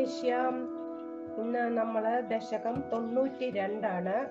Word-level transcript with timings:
ഉപവേശ്യാം 0.00 0.54
ഇന്ന് 1.38 1.76
നമ്മൾ 1.76 2.20
ദശകം 2.20 2.84
തൊണ്ണൂറ്റി 2.92 3.50
രണ്ടാണ് 3.50 4.28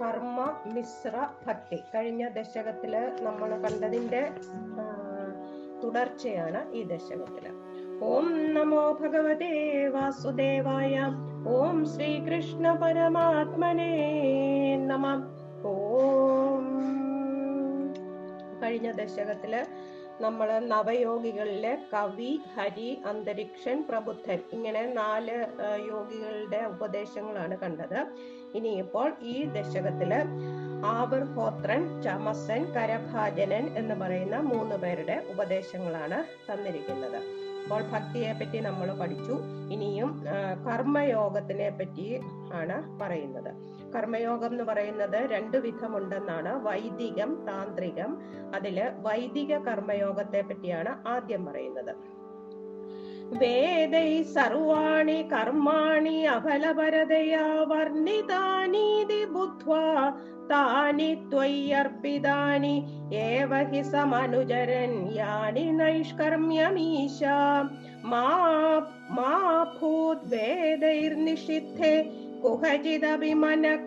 കർമ്മ 0.00 0.56
മിശ്ര 0.74 1.26
ഭക്തി. 1.46 1.76
കഴിഞ്ഞ 1.94 2.28
ദശകത്തിൽ 2.28 2.94
നമ്മൾ 3.22 3.50
കണ്ടതിന്റെ 3.56 4.30
തുടർച്ചയാണ് 5.84 6.72
ഈ 6.72 6.82
ദശകത്തിൽ. 6.84 7.44
ഓം 8.04 8.54
നമോ 8.54 8.92
ഭഗവതേ 8.92 9.86
വാസുദേവായ 9.88 10.96
ഓം 11.48 11.86
ശ്രീകൃഷ്ണ 11.86 12.72
പരമാത്മനേ 12.72 13.92
നമ. 14.76 15.06
ഓം. 15.66 16.66
കഴിഞ്ഞ 18.62 18.90
ദശകത്തിൽ 18.92 19.66
നമ്മൾ 20.24 20.48
നവയോഗികളിലെ 20.72 21.70
കവി 21.92 22.32
ഹരി 22.56 22.88
അന്തരീക്ഷൻ 23.06 23.78
പ്രബുദ്ധൻ 23.88 24.40
ഇങ്ങനെ 24.52 24.82
നാല് 24.98 25.36
യോഗികളുടെ 25.90 26.60
ഉപദേശങ്ങളാണ് 26.74 27.56
കണ്ടത്. 27.62 28.00
ഇനിയിപ്പോൾ 28.54 29.08
ഈ 29.32 29.36
ദശകത്തിൽ 29.56 30.12
ആബർഹോത്രൻ 30.96 31.82
ചമസൻ 32.02 32.60
കരഭാജനൻ 32.74 33.64
എന്ന് 33.80 33.94
പറയുന്ന 33.94 34.36
മൂന്ന് 34.52 34.76
പേരുടെ 34.76 35.16
ഉപദേശങ്ങളാണ് 35.34 36.18
തന്നിരിക്കുന്നത്. 36.48 37.18
അപ്പോൾ 37.62 37.82
ഭക്തിയെ 37.92 38.32
പറ്റി 38.32 38.60
നമ്മൾ 38.68 38.88
പഠിച്ചു. 39.00 39.34
ഇനിയും 39.74 40.12
കർമ്മയോഗത്തിനെ 40.68 41.70
പറ്റി 41.80 42.06
ആണ് 42.60 42.78
പറയുന്നത്. 43.02 43.52
കർമ്മയോഗം 43.94 44.46
എന്ന് 44.46 44.64
പറയുന്നത് 44.64 45.30
രണ്ട് 45.30 45.56
വിധമുണ്ടെന്നാണ്. 45.56 46.62
വൈദികം 46.62 47.46
താന്ത്രികം. 47.48 48.18
അതിൽ 48.54 48.82
വൈദിക 49.02 49.58
കർമ്മയോഗത്തെ 49.58 50.40
പറ്റിയാണ് 50.40 51.08
ആദ്യം 51.08 51.46
പറയുന്നത്. 51.46 52.20
വേദൈ 53.40 54.22
സർവാണി 54.22 55.22
കർമാണി 55.22 56.16
അഫലപരതയാ 56.22 57.64
വർണിതാനീതി 57.68 59.24
ബുദ്ധ്വാ 59.24 60.18
താനി 60.50 61.14
ത്വയ്യർപ്പിതാനി 61.14 62.74
ഏവ 63.14 63.70
ഹി 63.70 63.82
സമനുചരൻ 63.82 65.10
യാനി 65.12 65.70
നൈഷ്കർമ്യമീശ 65.70 67.22
മാ 68.04 68.24
മാ 69.10 69.64
ഭൂത് 69.80 70.26
വേദൈർനിഷിദ്ധേ 70.26 71.94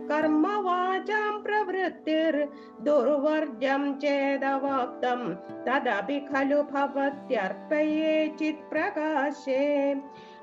കർമ്മ 0.09 0.48
വാചാം 0.62 1.44
പ്രവൃത്തിർ 1.44 2.36
ദുർവർജം 2.80 4.00
ചേതവാപ്തം 4.00 5.22
തദപി 5.68 6.18
ഖലു 6.32 6.62
ഭവത്യർപ്പയേചിത് 6.74 8.66
പ്രകാശേ 8.72 9.66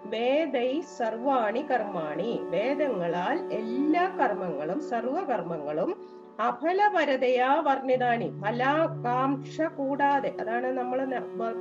വേദൈ 0.04 0.80
സർവാണി 0.80 1.62
കർമാണി. 1.70 2.40
വേദങ്ങളാൽ 2.42 3.52
എല്ലാ 3.52 4.06
കർമ്മങ്ങളും 4.20 4.80
സർവകർമ്മങ്ങളും 4.80 5.92
അഫലപരതയാ 6.40 7.48
വർണിതാനി 7.60 8.28
ഫലാകാംക്ഷ 8.42 9.60
കൂടാതെ 9.60 10.30
അതാണ് 10.40 10.66
നമ്മൾ 10.66 11.00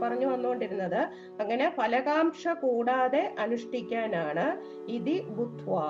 പറഞ്ഞു 0.01 0.27
വന്നുകൊണ്ടിരുന്നത്. 0.27 1.01
അങ്ങനെ 1.41 1.69
ഫലകാംക്ഷ 1.69 2.47
കൂടാതെ 2.47 3.35
അനുഷ്ഠിക്കാനാണ്. 3.39 4.45
ഇതി 4.91 5.17
ബുദ്ധ്വാ 5.29 5.89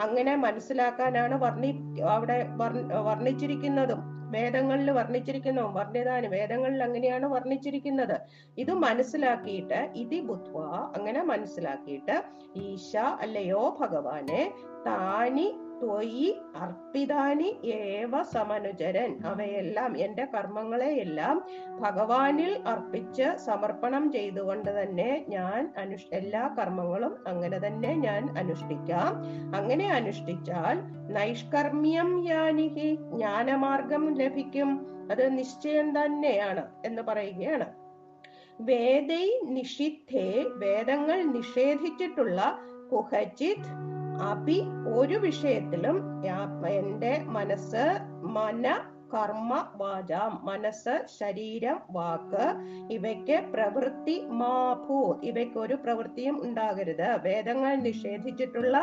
അങ്ങനെ 0.00 0.36
മനസ്സിലാക്കാനാണ് 0.36 1.34
വർണി 1.40 2.00
അവിടെ 2.10 2.46
വർണ- 2.56 2.94
വർണിച്ചിരിക്കുന്നതും. 2.94 4.20
വേദങ്ങളിൽ 4.32 4.90
വർണിച്ചിരിക്കുന്നു 4.90 5.62
വർണിതാന് 5.62 6.26
വേദങ്ങളിൽ 6.26 6.82
അങ്ങനെയാണ് 6.82 7.26
വർണിച്ചിരിക്കുന്നത്. 7.26 8.16
ഇത് 8.58 8.74
മനസ്സിലാക്കിയിട്ട് 8.74 9.90
ഇതി 9.96 10.20
ബുദ്ധ്വ 10.20 10.58
അങ്ങനെ 10.96 11.22
മനസ്സിലാക്കിയിട്ട് 11.22 12.22
ഈശ 12.56 12.96
അല്ലയോ 12.96 13.76
ഭഗവാനെ 13.80 14.52
താനി 14.86 15.46
ത്വയി 15.82 16.38
അർപ്പിതാനി 16.56 17.58
ഏവ 17.64 18.22
സമനുചരൻ 18.22 19.18
അവയെല്ലാം 19.24 19.98
എന്റെ 19.98 20.24
കർമ്മങ്ങളെയെല്ലാം 20.24 21.46
ഭഗവാനിൽ 21.80 22.62
അർപ്പിച്ച് 22.66 23.36
സമർപ്പണം 23.36 24.12
ചെയ്തുകൊണ്ട് 24.12 24.82
തന്നെ 24.82 25.24
ഞാൻ 25.28 25.72
അനുഷ് 25.78 26.06
എല്ലാ 26.12 26.56
കർമ്മങ്ങളും 26.58 27.28
അങ്ങനെ 27.28 27.66
തന്നെ 27.66 27.94
ഞാൻ 27.94 28.38
അനുഷ്ഠിക്കാം. 28.38 29.12
അങ്ങനെ 29.56 29.92
അനുഷ്ഠിച്ചാൽ 29.92 30.80
നൈഷ്കർമ്മ്യം 31.12 32.28
യാനിഹി 32.28 32.94
ജ്ഞാനമാർഗം 32.94 34.14
ലഭിക്കും. 34.14 34.86
അത് 35.10 35.38
നിശ്ചയം 35.38 36.04
തന്നെയാണ് 36.04 36.66
എന്ന് 36.86 37.02
പറയുകയാണ്. 37.02 37.66
വേദൈ 38.60 39.40
നിഷിദ്ധേ 39.44 40.44
വേദങ്ങൾ 40.56 41.22
നിഷേധിച്ചിട്ടുള്ള 41.22 42.58
കുഹചിത് 42.92 43.99
അഭി 44.22 44.62
ഒരു 44.96 45.14
വിഷയത്തിലും 45.14 45.96
എന്റെ 46.68 47.24
മനസ്സ് 47.26 47.84
മന 48.22 48.78
കർമ്മ 49.12 49.68
വാചാം 49.76 50.40
മനസ്സ് 50.42 51.06
ശരീരം 51.20 51.78
വാക്ക് 51.90 52.44
ഇവയ്ക്ക് 52.90 53.44
പ്രവൃത്തി 53.52 54.26
മാഭൂ 54.30 55.20
ഇവയ്ക്ക് 55.22 55.58
ഒരു 55.58 55.74
പ്രവൃത്തിയും 55.74 56.42
ഉണ്ടാകരുത്. 56.42 57.22
വേദങ്ങൾ 57.22 57.74
നിഷേധിച്ചിട്ടുള്ള 57.74 58.76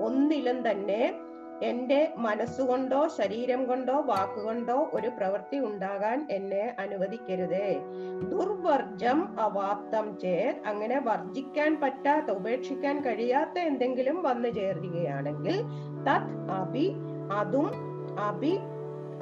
ഒന്നിലും 0.00 0.70
തന്നെ 0.70 1.02
എന്റെ 1.68 1.98
മനസ്സുകൊണ്ടോ 2.24 3.00
ശരീരം 3.16 3.60
കൊണ്ടോ 3.66 3.96
വാക്കുകൊണ്ടോ 4.10 4.76
ഒരു 4.92 5.08
പ്രവൃത്തി 5.18 5.58
ഉണ്ടാകാൻ 5.68 6.18
എന്നെ 6.30 6.64
അനുവദിക്കരുതേ. 6.78 7.68
ദുർവർജം 8.30 9.20
അവാപ്തം 9.38 10.06
ചേർ. 10.22 10.52
അങ്ങനെ 10.66 10.98
വർജിക്കാൻ 11.08 11.72
പറ്റാത്ത 11.82 12.36
ഉപേക്ഷിക്കാൻ 12.40 12.98
കഴിയാത്ത 13.06 13.56
എന്തെങ്കിലും 13.70 14.18
വന്നു 14.22 14.52
ചേരുകയാണെങ്കിൽ 14.58 15.56
തത് 16.08 16.30
അഭി 16.60 16.86
അതും 17.40 17.68
അഭി 18.28 18.54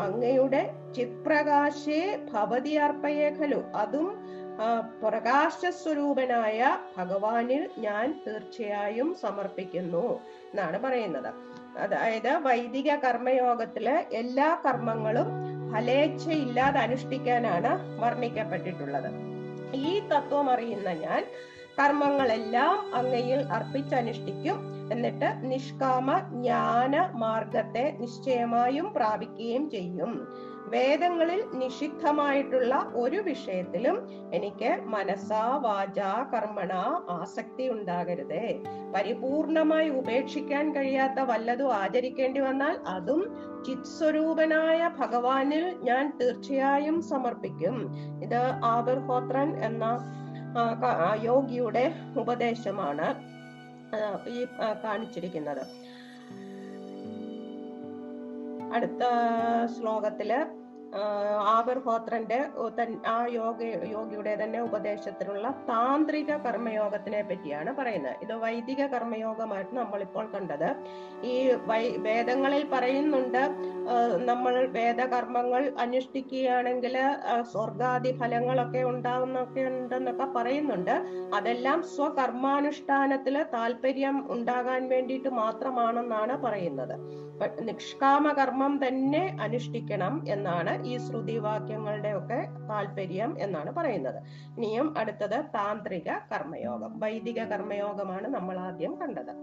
അങ്ങയുടെ 0.01 0.63
ചിത്പ്രകാശേ 0.97 2.03
ഭവതി 2.31 2.75
അർപ്പയേ 2.85 3.29
ഖലു 3.39 3.61
അതും 3.83 4.09
പ്രകാശ 5.03 5.61
സ്വരൂപനായ 5.81 6.59
ഭഗവാനിൽ 6.97 7.63
ഞാൻ 7.79 8.07
തീർച്ചയായും 8.25 9.09
സമർപ്പിക്കുന്നു 9.23 10.07
എന്നാണ് 10.51 10.79
പറയുന്നത്. 10.79 11.31
അതായത് 11.79 12.37
വൈദിക 12.37 12.95
കർമ്മയോഗത്തിൽ 12.95 13.89
എല്ലാ 14.13 14.61
കർമ്മങ്ങളും 14.67 15.27
ഫലേച്ഛയില്ലാതെ 15.73 16.81
അനുഷ്ഠിക്കാനാണ് 16.81 18.01
വർണിക്കപ്പെട്ടിട്ടുള്ളത്. 18.01 19.11
ഈ 19.75 20.01
തത്വം 20.01 20.51
അറിയുന്ന 20.51 20.89
ഞാൻ 20.89 21.27
കർമ്മങ്ങളെല്ലാം 21.79 22.95
അങ്ങയിൽ 22.95 23.41
അർപ്പിച്ചനുഷ്ഠിക്കും. 23.41 24.81
എന്നിട്ട് 24.93 25.35
നിഷ്കാമ 25.43 26.19
ജ്ഞാന 26.19 27.11
മാർഗത്തെ 27.15 27.97
നിശ്ചയമായും 28.01 28.93
പ്രാപിക്കുകയും 28.93 29.71
ചെയ്യും. 29.71 30.29
വേദങ്ങളിൽ 30.67 31.45
നിഷിദ്ധമായിട്ടുള്ള 31.55 32.93
ഒരു 32.95 33.17
വിഷയത്തിലും 33.17 34.09
എനിക്ക് 34.35 34.77
മനസ്സാ 34.85 35.57
വാച 35.57 35.99
കർമ്മണ 36.35 36.73
ആസക്തി 37.11 37.69
ഉണ്ടാകരുതേ. 37.69 38.63
പരിപൂർണമായി 38.95 39.89
ഉപേക്ഷിക്കാൻ 39.89 40.75
കഴിയാത്ത 40.75 41.21
വല്ലതും 41.21 41.75
ആചരിക്കേണ്ടി 41.75 42.41
വന്നാൽ 42.41 42.79
അതും 42.87 43.37
ചിത്സ്വരൂപനായ 43.67 44.91
ഭഗവാനിൽ 44.99 45.77
ഞാൻ 45.83 46.19
തീർച്ചയായും 46.21 47.03
സമർപ്പിക്കും. 47.03 47.97
ഇത് 48.23 48.65
ആബർഹോത്രൻ 48.65 49.65
എന്ന 49.65 49.99
ആ, 50.59 50.75
ക- 50.75 50.85
ആ, 50.85 51.19
യോഗിയുടെ 51.23 51.93
ഉപദേശമാണ് 52.19 53.15
ഈ 54.29 54.45
കാണിച്ചിരിക്കുന്നത്. 54.85 55.67
അടുത്ത 58.77 59.05
ശ്ലോകത്തിൽ 59.77 60.33
ആവിർഹോത്രന്റെ 61.57 62.39
ആ 63.13 63.17
യോഗ 63.33 63.59
യോഗിയുടെ 63.91 64.33
തന്നെ 64.41 64.61
ഉപദേശത്തിലുള്ള 64.69 65.47
താന്ത്രിക 65.69 66.37
കർമ്മയോഗത്തിനെ 66.47 67.21
പറ്റിയാണ് 67.29 67.71
പറയുന്നത്. 67.77 68.17
ഇത് 68.25 68.33
വൈദിക 68.45 68.87
കർമ്മയോഗമായിട്ട് 68.95 69.75
നമ്മളിപ്പോൾ 69.77 70.25
കണ്ടത്. 70.35 70.67
ഈ 71.33 71.35
വൈ 71.71 71.83
വേദങ്ങളിൽ 72.09 72.65
പറയുന്നുണ്ട് 72.75 73.43
നമ്മൾ 74.31 74.57
വേദകർമ്മങ്ങൾ 74.79 75.63
അനുഷ്ഠിക്കുകയാണെങ്കിൽ 75.85 76.97
സ്വർഗാദി 77.53 78.13
ഫലങ്ങളൊക്കെ 78.21 78.83
ഉണ്ടാവുന്നൊക്കെ 78.93 79.61
ഉണ്ടെന്നൊക്കെ 79.61 80.29
പറയുന്നുണ്ട്. 80.39 80.95
അതെല്ലാം 81.35 81.83
സ്വകർമാനുഷ്ഠാനത്തിൽ 81.97 83.39
താല്പര്യം 83.57 84.33
ഉണ്ടാകാൻ 84.33 84.89
വേണ്ടിയിട്ട് 84.89 85.29
മാത്രമാണെന്നാണ് 85.43 86.37
പറയുന്നത്. 86.47 86.97
പ- 87.41 87.61
നിഷ്കാമ 87.61 88.33
കർമ്മം 88.33 88.87
തന്നെ 88.87 89.37
അനുഷ്ഠിക്കണം 89.41 90.25
എന്നാണ് 90.29 90.85
ഈ 90.85 90.97
ശ്രുതിവാക്യങ്ങളുടെ 90.97 92.13
ഒക്കെ 92.13 92.49
താല്പര്യം 92.71 93.37
എന്നാണ് 93.39 93.75
പറയുന്നത്. 93.75 94.23
ഇനിയും 94.57 94.99
അടുത്തത് 94.99 95.45
താന്ത്രിക 95.55 96.11
കർമ്മയോഗം 96.33 97.01
വൈദിക 97.01 97.45
കർമ്മയോഗമാണ് 97.45 98.29
നമ്മൾ 98.29 98.59
ആദ്യം 98.59 99.01
കണ്ടത്. 99.01 99.37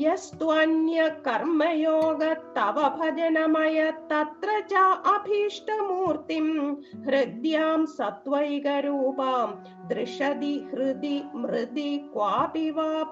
യസ്ത്വന്യകർമ്മയോഗ 0.00 2.34
തവ 2.58 2.98
ഭജനമയ 2.98 3.92
തത്ര 4.12 4.60
ച 4.60 4.74
അഭീഷ്ടമൂർത്തിം 5.14 6.76
ഹൃദ്യാം 7.06 7.86
സത്വൈകരൂപാം 7.86 9.64
ദൃശതി 9.88 10.66
ഹൃദി 10.70 11.24
മൃദി 11.34 12.10
ക്വാപി 12.14 12.70
വാ 12.70 13.04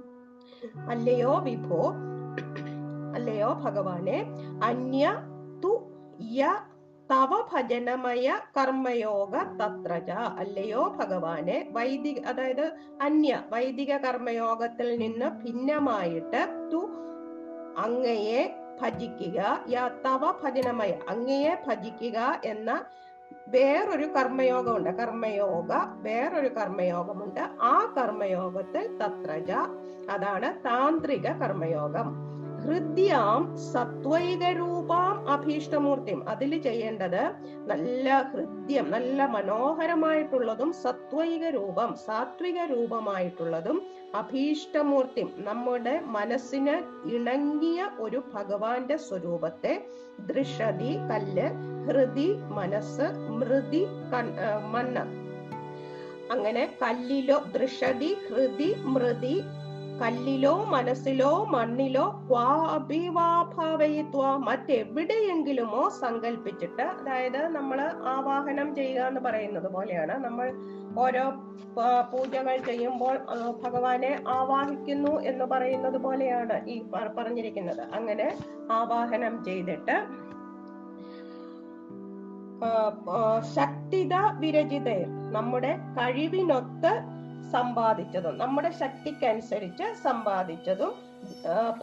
അല്ലയോ 0.88 1.38
വിഭോ? 1.38 1.94
അല്ലയോ 3.14 3.52
ഭഗവാനെ? 3.52 4.26
അന്യ 4.64 5.22
തു 5.62 5.80
യ 6.36 6.56
തവ 7.10 7.32
ഭജനമയ 7.52 8.26
കർമ്മയോഗ 8.56 9.34
തത്രജ 9.60 10.10
അല്ലയോ 10.42 10.82
ഭഗവാനെ? 10.98 11.58
വൈദിക 11.72 12.18
അതായത് 12.26 12.66
അന്യ 13.02 13.42
വൈദിക 13.52 13.92
കർമ്മയോഗത്തിൽ 13.96 14.88
നിന്ന് 14.98 15.28
ഭിന്നമായിട്ട് 15.42 16.42
തു 16.72 16.80
അങ്ങയെ 17.76 18.42
ഭജിക്കുക 18.82 19.38
യാ 19.68 19.84
തവ 20.06 20.24
ഭജനമയ 20.42 20.92
അങ്ങയെ 21.08 21.54
ഭജിക്കുക 21.66 22.18
എന്ന 22.44 22.70
വേറൊരു 23.54 24.06
കർമ്മയോഗമുണ്ട്. 24.16 24.90
കർമ്മയോഗ 24.90 25.72
വേറൊരു 26.06 26.48
കർമ്മയോഗമുണ്ട്. 26.48 27.42
ആ 27.62 27.76
കർമ്മയോഗത്തിൽ 27.98 28.84
തത്രജ 29.02 29.50
അതാണ് 30.10 30.48
താന്ത്രിക 30.64 31.28
കർമ്മയോഗം. 31.42 32.08
ഹൃദ്യാം 32.68 33.42
സത്വൈകരൂപാം 33.72 35.28
അഭീഷ്ടമൂർത്തിയും 35.28 36.28
അതിൽ 36.28 36.58
ചെയ്യേണ്ടത് 36.58 37.22
നല്ല 37.66 38.06
ഹൃദ്യം 38.32 38.90
നല്ല 38.90 39.26
മനോഹരമായിട്ടുള്ളതും 39.26 40.72
സത്വൈക 40.72 41.44
രൂപം 41.50 41.96
സാത്വിക 42.06 42.58
രൂപമായിട്ടുള്ളതും 42.70 43.78
അഭീഷ്ടമൂർത്തിയും 44.14 45.30
നമ്മുടെ 45.38 46.00
മനസ്സിന് 46.08 46.76
ഇണങ്ങിയ 47.14 47.88
ഒരു 47.98 48.22
ഭഗവാന്റെ 48.34 48.96
സ്വരൂപത്തെ 48.98 49.74
ദൃഷതി 50.26 50.92
കല്ല് 51.10 51.46
ഹൃദി 51.86 52.28
മനസ്സ് 52.50 53.06
മൃതി 53.30 53.82
മണ്ണ്. 54.72 55.04
അങ്ങനെ 56.30 56.76
കല്ലിലോ 56.82 57.38
ദൃഷതി 57.52 58.16
ഹൃദി 58.28 58.74
മൃതി 58.86 59.34
കല്ലിലോ 60.00 60.52
മനസ്സിലോ 60.72 61.30
മണ്ണിലോ 61.54 62.04
മറ്റെവിടെയെങ്കിലുമോ 64.46 65.82
സങ്കല്പിച്ചിട്ട് 66.00 66.82
അതായത് 66.82 67.40
നമ്മൾ 67.56 67.78
ആവാഹനം 68.14 68.68
ചെയ്യുക 68.74 69.08
എന്ന് 69.10 69.20
പറയുന്നത് 69.20 69.68
പോലെയാണ്. 69.72 70.14
നമ്മൾ 70.26 70.46
ഓരോ 71.04 71.24
പൂജകൾ 72.12 72.56
ചെയ്യുമ്പോൾ 72.68 73.16
ഭഗവാനെ 73.64 74.12
ആവാഹിക്കുന്നു 74.28 75.14
എന്ന് 75.30 75.44
പറയുന്നത് 75.44 75.98
പോലെയാണ് 75.98 76.56
ഈ 76.68 76.78
പറഞ്ഞിരിക്കുന്നത്. 77.18 77.82
അങ്ങനെ 77.98 78.28
ആവാഹനം 78.70 79.44
ചെയ്തിട്ട് 79.44 79.96
ശക്തിത 83.56 84.14
വിരചിതയും 84.40 85.32
നമ്മുടെ 85.32 85.72
കഴിവിനൊത്ത് 85.98 86.92
സമ്പാദിച്ചതും 87.52 88.34
നമ്മുടെ 88.40 88.70
ശക്തിക്കനുസരിച്ച് 88.80 89.86
സമ്പാദിച്ചതും 90.02 90.92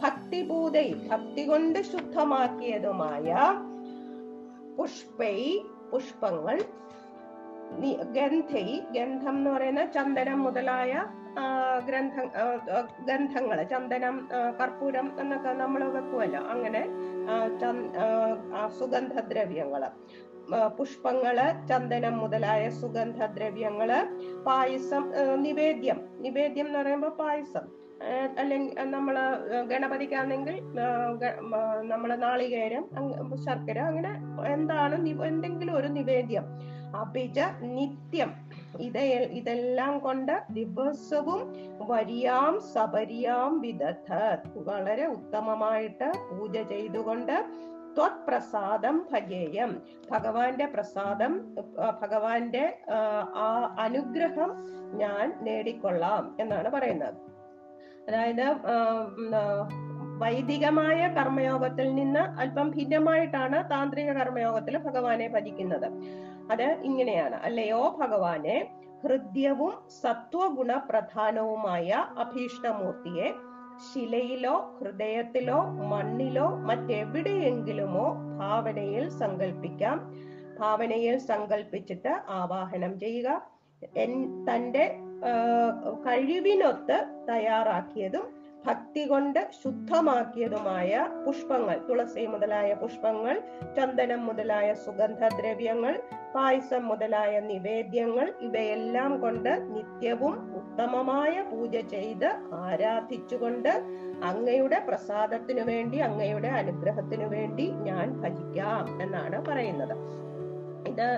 ഭക്തിഭൂതൈ 0.00 0.88
ഭക്തി 1.10 1.42
കൊണ്ട് 1.48 1.78
ശുദ്ധമാക്കിയതുമായ 1.90 3.28
പുഷ്പൈ 4.78 5.36
പുഷ്പങ്ങൾ 5.90 6.56
ഗന്ധൈ 8.16 8.64
ഗന്ധം 8.94 9.36
എന്ന് 9.36 9.50
പറയുന്ന 9.52 9.82
ചന്ദനം 9.94 10.38
മുതലായ 10.42 10.92
ഗ്രന്ഥ 11.86 12.14
ആ, 12.36 12.44
ചന്ദനം 13.72 14.14
കർപ്പൂരം 14.58 15.06
എന്നൊക്കെ 15.20 15.52
നമ്മൾ 15.58 15.82
വെക്കുമല്ലോ 15.90 16.40
അങ്ങനെ 16.52 16.82
ആ, 17.28 17.34
പുഷ്പങ്ങൾ 20.78 21.66
ചന്ദനം 21.66 22.18
മുതലായ 22.18 22.70
സുഗന്ധദ്രവ്യങ്ങൾ 22.70 24.08
പായസം 24.46 25.12
നിവേദ്യം. 25.42 26.08
നിവേദ്യം 26.20 26.66
എന്ന് 26.66 26.78
പറയുമ്പോൾ 26.78 27.08
പായസം. 27.08 27.86
അല്ലെങ്കിൽ 28.38 28.84
നമ്മൾ 28.84 29.16
ഗണപതിക്കാണെങ്കിൽ 29.68 30.80
ആ, 30.80 31.12
ഗ- 31.12 31.54
ആ, 31.54 31.82
നമ്മൾ 31.82 32.16
നാളികേരം 32.16 32.88
ശർക്കര 33.36 33.78
അങ്ങനെ 33.78 34.10
എന്താണ് 34.52 35.08
എന്തെങ്കിലും 35.08 35.76
ഒരു 35.76 35.86
നിവേദ്യം. 35.88 36.44
അഭിജ 36.96 37.38
നിത്യം. 37.60 38.32
ഇത 38.80 38.98
ഇതെല്ലാം 38.98 39.98
കൊണ്ട് 39.98 40.42
ദിവസവും 40.50 41.52
വരിയാം 41.80 42.60
സപരിയാം 42.60 43.60
വിദഗ്ധ 43.60 44.12
വളരെ 44.56 45.06
ഉത്തമമായിട്ട് 45.06 46.12
പൂജ 46.30 46.58
ചെയ്തുകൊണ്ട് 46.58 47.44
ത്വത് 47.96 48.26
പ്രസാദം 48.28 49.06
ഭജേയം. 49.12 49.82
ഭഗവാന്റെ 50.10 50.66
പ്രസാദം 50.66 51.56
ഭഗവാന്റെ 52.02 52.78
ആ, 53.36 53.76
അനുഗ്രഹം 53.80 54.50
ഞാൻ 54.98 55.38
നേടിക്കൊള്ളാം 55.42 56.36
എന്നാണ് 56.40 56.70
പറയുന്നത്. 56.70 57.14
അതായത് 58.08 58.56
വൈദികമായ 60.18 61.08
കർമ്മയോഗത്തിൽ 61.08 61.94
നിന്ന് 61.94 62.20
അല്പം 62.20 62.70
ഭിന്നമായിട്ടാണ് 62.70 63.70
താന്ത്രിക 63.70 64.12
കർമ്മയോഗത്തിൽ 64.12 64.78
ഭഗവാനെ 64.78 65.28
ഭജിക്കുന്നത്. 65.28 65.88
അത് 66.52 66.62
ഇങ്ങനെയാണ്. 66.62 67.36
അല്ലയോ 67.36 67.96
ഭഗവാനെ 68.00 68.70
ഹൃദ്യവും 69.04 69.74
സത്വഗുണ 70.02 70.72
പ്രധാനവുമായ 70.90 71.88
അഭീഷ്ടമൂർത്തിയെ 72.18 73.28
ശിലയിലോ 73.78 74.78
ഹൃദയത്തിലോ 74.80 75.62
മണ്ണിലോ 75.62 76.48
മറ്റെവിടെയെങ്കിലുമോ 76.48 78.06
ഭാവനയിൽ 78.38 79.08
സങ്കല്പിക്കാം 79.08 80.14
ഭാവനയിൽ 80.58 81.18
സങ്കല്പിച്ചിട്ട് 81.18 82.08
ആവാഹനം 82.28 83.00
ചെയ്യുക. 83.00 83.42
എൻ 83.96 84.12
തന്റെ 84.44 84.84
ആ, 85.24 85.32
കഴിവിനൊത്ത് 86.06 87.26
തയ്യാറാക്കിയതും 87.28 88.35
ഭക്തി 88.66 89.02
കൊണ്ട് 89.06 89.40
ശുദ്ധമാക്കിയതുമായ 89.62 91.08
പുഷ്പങ്ങൾ 91.26 91.76
തുളസി 91.88 92.26
മുതലായ 92.26 92.74
പുഷ്പങ്ങൾ 92.74 93.36
ചന്ദനം 93.76 94.26
മുതലായ 94.26 94.68
സുഗന്ധദ്രവ്യങ്ങൾ 94.74 95.94
പായസം 96.34 96.82
മുതലായ 96.88 97.40
നിവേദ്യങ്ങൾ 97.40 98.26
ഇവയെല്ലാം 98.40 99.20
കൊണ്ട് 99.20 99.52
നിത്യവും 99.74 100.34
ഉത്തമമായ 100.54 101.34
പൂജ 101.42 101.76
ചെയ്ത് 101.86 102.28
ആരാധിച്ചുകൊണ്ട് 102.54 103.72
അങ്ങയുടെ 104.22 104.80
പ്രസാദത്തിനു 104.88 105.62
വേണ്ടി 105.62 105.98
അങ്ങയുടെ 105.98 106.48
അനുഗ്രഹത്തിനു 106.48 107.26
വേണ്ടി 107.26 107.68
ഞാൻ 107.82 108.06
ഭജിക്കാം 108.22 109.02
എന്നാണ് 109.02 109.38
പറയുന്നത്. 109.44 109.96
ഇത് 110.88 111.08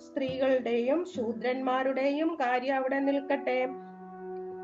സ്ത്രീകളുടെയും 0.06 1.04
ശൂദ്രന്മാരുടെയും 1.14 2.30
കാര്യം 2.34 2.76
അവിടെ 2.76 2.98
നിൽക്കട്ടെ. 2.98 3.60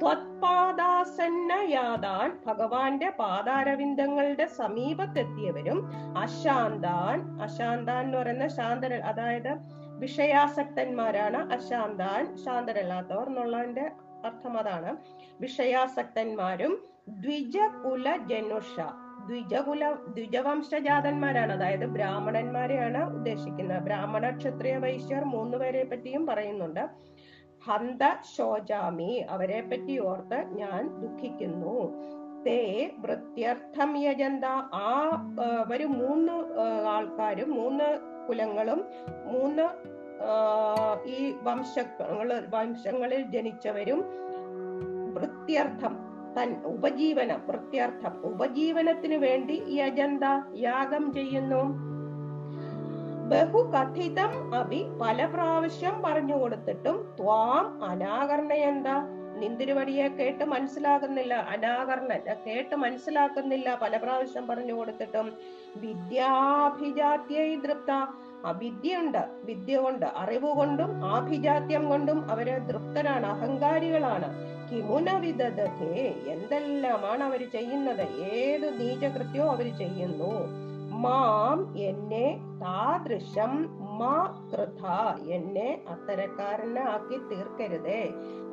ത്വത്പാദാസന്നയാതാൻ 0.03 2.39
ഭഗവാന്റെ 2.47 3.13
പാദാരവിന്ദങ്ങളുടെ 3.19 4.47
സമീപത്തെത്തിയവരും 4.47 5.93
അശാന്താൻ 6.19 7.43
അശാന്താൻ 7.43 8.05
എന്ന് 8.05 8.19
പറയുന്ന 8.19 8.49
ശാന്തര 8.49 8.95
അതായത് 8.95 9.59
വിഷയാസക്തന്മാരാണ് 9.99 11.53
അശാന്താൻ 11.53 12.37
ശാന്തരല്ലാത്തവർ 12.37 13.27
എന്നുള്ളതിന്റെ 13.27 13.91
അർത്ഥം 14.25 14.59
അതാണ്. 14.59 14.97
വിഷയാസക്തന്മാരും 15.41 16.83
ദ്വിജകുല 17.09 18.17
ജനുഷ 18.17 18.81
ദ്വിജകുല 19.27 19.93
ദ്വിജവംശജാതന്മാരാണ്. 19.93 21.53
അതായത് 21.53 21.87
ബ്രാഹ്മണന്മാരെയാണ് 21.87 23.15
ഉദ്ദേശിക്കുന്നത്. 23.15 23.83
ബ്രാഹ്മണ 23.83 24.37
ക്ഷത്രിയ 24.37 24.77
വൈശ്യർ 24.77 25.25
മൂന്നുപേരെ 25.25 25.85
പറ്റിയും 25.85 26.27
പറയുന്നുണ്ട്. 26.27 27.12
ഹന്ത 27.67 28.03
ശോചാമി. 28.37 29.27
അവരെ 29.31 29.61
പറ്റി 29.61 29.99
ഓർത്ത് 29.99 30.39
ഞാൻ 30.59 30.89
ദുഃഖിക്കുന്നു. 31.01 31.77
തേ 32.47 32.91
വൃത്യർത്ഥം 32.99 33.97
യജന്ത. 33.97 34.45
ആ 34.75 34.91
ഒരു 35.75 35.85
മൂന്ന് 35.85 36.33
ആൾക്കാരും 36.87 37.51
മൂന്ന് 37.51 37.89
കുലങ്ങളും 38.29 38.85
മൂന്ന് 39.27 39.67
ഈ 41.07 41.35
വംശങ്ങൾ 41.43 42.29
വംശങ്ങളിൽ 42.55 43.23
ജനിച്ചവരും 43.23 44.05
വൃത്യർത്ഥം 45.15 45.95
തൻ 46.37 46.51
ഉപജീവനം 46.65 47.41
വൃത്യർത്ഥം. 47.47 48.15
ഉപജീവനത്തിന് 48.27 49.15
വേണ്ടി 49.15 49.57
യജന്ത 49.69 50.25
യാഗം 50.55 51.13
ചെയ്യുന്നു. 51.13 51.92
ബഹുകഥിതം 53.29 54.55
അഭി 54.55 54.85
പല 55.03 55.27
പ്രാവശ്യം 55.27 56.03
പറഞ്ഞു 56.03 56.37
കൊടുത്തിട്ടും 56.37 57.17
ത്വാം 57.21 57.85
അനാകരണയന്ത 57.85 58.87
നിന്തിരുവടിയെ 59.39 60.09
കേട്ട് 60.09 60.45
മനസ്സിലാകുന്നില്ല. 60.45 61.35
അനാകരണ 61.35 62.35
കേട്ട് 62.47 62.75
മനസ്സിലാക്കുന്നില്ല. 62.75 63.79
പല 63.83 63.97
പ്രാവശ്യം 63.97 64.47
പറഞ്ഞു 64.47 64.73
കൊടുത്തിട്ടും 64.73 65.33
വിദ്യാഭിജാത്യൈ 65.77 67.57
തൃപ്ത 67.57 67.91
അവിദ്യയുണ്ട്. 68.45 69.29
വിദ്യ 69.45 69.77
കൊണ്ട് 69.77 70.07
അറിവ് 70.07 70.47
കൊണ്ടും 70.47 71.05
ആഭിജാത്യം 71.05 71.89
കൊണ്ടും 71.89 72.31
അവർ 72.31 72.59
തൃപ്തരാണ് 72.59 73.27
അഹങ്കാരികളാണ്. 73.27 74.53
എന്തെല്ലാമാണ് 76.27 77.25
അവർ 77.25 77.51
ചെയ്യുന്നത്? 77.51 78.03
ഏത് 78.11 78.81
നീചകൃത്യവും 78.81 79.51
അവർ 79.51 79.77
ചെയ്യുന്നു. 79.77 80.72
മാം 81.03 81.59
എന്നെ 81.79 82.27
താദൃശം 82.63 83.53
മാ 84.01 84.15
കൃഥ 84.51 84.83
എന്നെ 85.37 85.69
അത്തരക്കാരനാക്കി 85.89 87.17
തീർക്കരുതേ 87.31 88.03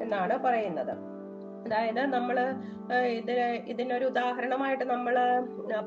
എന്നാണ് 0.02 0.38
പറയുന്നത്. 0.38 0.94
അതായത് 1.66 2.02
നമ്മൾ 2.14 2.38
ഇത് 2.90 2.98
ഇതിന് 3.20 3.48
ഇതിനൊരു 3.72 4.06
ഉദാഹരണമായിട്ട് 4.06 4.84
നമ്മൾ 4.84 5.16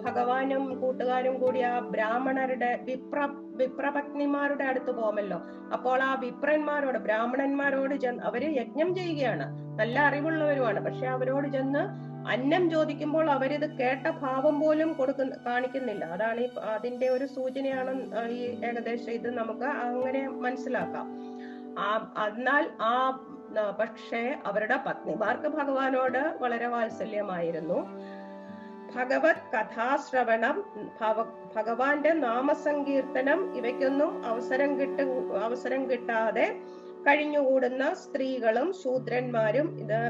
ഭഗവാനും 0.04 0.80
കൂട്ടുകാരും 0.80 1.34
കൂടി 1.40 1.60
ആ 1.60 1.78
ബ്രാഹ്മണരുടെ 1.94 2.70
വിപ്ര 2.82 3.28
വിപ്രപത്നിമാരുടെ 3.60 4.64
അടുത്ത് 4.64 4.90
പോകുമല്ലോ. 4.90 5.38
അപ്പോൾ 5.72 6.02
ആ 6.02 6.12
വിപ്രന്മാരോട് 6.20 6.98
ബ്രാഹ്മണന്മാരോട് 6.98 7.94
ചെന്ന് 7.94 8.22
അവർ 8.22 8.44
യജ്ഞം 8.60 8.94
ചെയ്യുകയാണ്. 8.94 9.46
നല്ല 9.78 10.00
അറിവുള്ളവരുമാണ്. 10.00 10.80
പക്ഷെ 10.84 11.06
അവരോട് 11.06 11.48
ചെന്ന് 11.48 11.82
അന്നം 12.30 12.70
ചോദിക്കുമ്പോൾ 12.70 13.30
അവരിത് 13.30 13.66
കേട്ട 13.78 14.06
ഭാവം 14.22 14.60
പോലും 14.60 14.92
കൊടുക്കുന്ന 14.92 15.36
കാണിക്കുന്നില്ല. 15.46 16.04
അതാണ് 16.04 16.40
ഈ 16.40 16.48
അതിന്റെ 16.74 17.08
ഒരു 17.08 17.26
സൂചനയാണ് 17.26 17.92
ഈ 18.30 18.40
ഏകദേശം 18.68 19.12
ഇത് 19.12 19.28
നമുക്ക് 19.38 19.68
അങ്ങനെ 19.86 20.28
മനസ്സിലാക്കാം. 20.28 21.06
ആ 21.78 21.88
എന്നാൽ 22.26 22.64
ആ 22.80 22.96
പക്ഷേ 23.80 24.22
അവരുടെ 24.46 24.76
പത്നിമാർക്ക് 24.86 25.48
ഭഗവാനോട് 25.48 26.22
വളരെ 26.42 26.66
വാത്സല്യമായിരുന്നു. 26.66 27.78
ഭഗവത് 28.94 29.42
കഥാശ്രവണം 29.54 30.56
ഭഗവാന്റെ 31.56 32.12
നാമസങ്കീർത്തനം 32.12 33.56
ഇവയ്ക്കൊന്നും 33.56 34.26
അവസരം 34.26 34.80
കിട്ട 34.80 35.00
അവസരം 35.46 35.90
കിട്ടാതെ 35.90 36.46
കഴിഞ്ഞുകൂടുന്ന 37.06 37.84
സ്ത്രീകളും 37.94 38.68
ശൂദ്രന്മാരും 38.82 39.68
ഇത് 39.80 40.00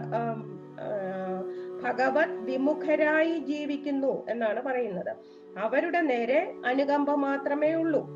ഭഗവത് 1.82 2.30
വിമുഖരായി 2.30 3.38
ജീവിക്കുന്നു 3.38 4.26
എന്നാണ് 4.28 4.62
പറയുന്നത്. 4.62 5.16
അവരുടെ 5.58 6.00
നേരെ 6.00 6.52
അനുകമ്പ 6.66 7.14
മാത്രമേ 7.14 7.74
ഉള്ളൂ. 7.74 8.08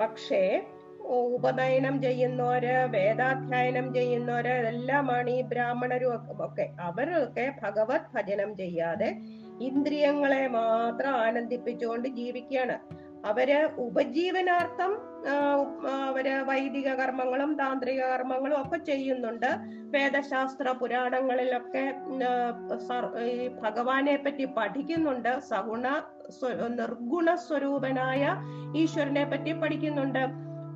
പക്ഷേ 0.00 0.64
ഉപനയനം 1.00 2.02
ചെയ്യുന്നവര് 2.02 2.86
വേദാധ്യയനം 2.90 3.94
ചെയ്യുന്നവര് 3.94 4.48
എല്ലാമാണ് 4.48 5.30
ഈ 5.30 5.42
ബ്രാഹ്മണരും 5.42 6.16
ഒക്കെ- 6.16 6.80
അവരൊക്കെ 6.80 7.52
ഭഗവത് 7.62 8.00
ഭജനം 8.14 8.56
ചെയ്യാതെ 8.56 9.16
ഇന്ദ്രിയങ്ങളെ 9.60 10.46
മാത്രം 10.46 11.10
ആനന്ദിപ്പിച്ചുകൊണ്ട് 11.10 12.08
ജീവിക്കുകയാണ്. 12.08 13.01
അവർ 13.30 13.50
ഉപജീവനാർത്ഥം 13.78 14.92
അവർ 16.08 16.26
വൈദിക 16.46 16.88
കർമ്മങ്ങളും 17.00 17.50
താന്ത്രിക 17.58 18.00
കർമ്മങ്ങളും 18.12 18.56
ഒക്കെ 18.62 18.78
ചെയ്യുന്നുണ്ട്. 18.88 19.50
വേദശാസ്ത്ര 19.94 20.68
പുരാണങ്ങളിലൊക്കെ 20.80 21.84
ഈ 23.26 23.48
ഭഗവാനെ 23.48 24.16
പറ്റി 24.16 24.44
പഠിക്കുന്നുണ്ട്. 24.44 25.32
സഗുണ 25.50 25.86
നിർഗുണ 26.80 27.34
സ്വരൂപനായ 27.34 28.22
ഈശ്വരനെ 28.82 29.24
പറ്റി 29.30 29.52
പഠിക്കുന്നുണ്ട്. 29.52 30.24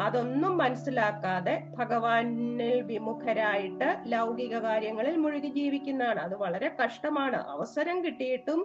അതൊന്നും 0.05 0.59
മനസ്സിലാക്കാതെ 0.59 1.55
ഭഗവാനിൽ 1.79 2.81
വിമുഖരായിട്ട് 2.91 3.89
ലൗകിക 4.13 4.55
കാര്യങ്ങളിൽ 4.67 5.17
മുഴുകി 5.17 5.51
ജീവിക്കുന്നതാണ്. 5.59 6.21
അത് 6.21 6.35
വളരെ 6.45 6.71
കഷ്ടമാണ്. 6.81 7.37
അവസരം 7.37 8.05
കിട്ടിയിട്ടും 8.05 8.63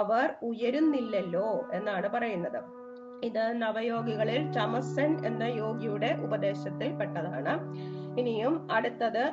അവർ 0.00 0.28
ഉയരുന്നില്ലല്ലോ 0.50 1.48
എന്നാണ് 1.72 2.08
പറയുന്നത്. 2.16 2.79
ഇത് 3.24 3.62
നവയോഗികളിൽ 3.62 4.52
ചമസൻ 4.52 5.26
എന്ന 5.26 5.42
യോഗിയുടെ 5.42 6.16
ഉപദേശത്തിൽ 6.24 6.90
പെട്ടതാണ് 6.92 7.54
ഇനിയും 8.20 8.72
അടുത്തത് 8.72 9.24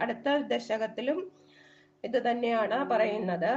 അടുത്ത 0.00 0.36
ദശകത്തിലും 0.52 1.18
ഇത് 2.04 2.30
തന്നെയാണ് 2.30 2.90
പറയുന്നത്. 2.90 3.52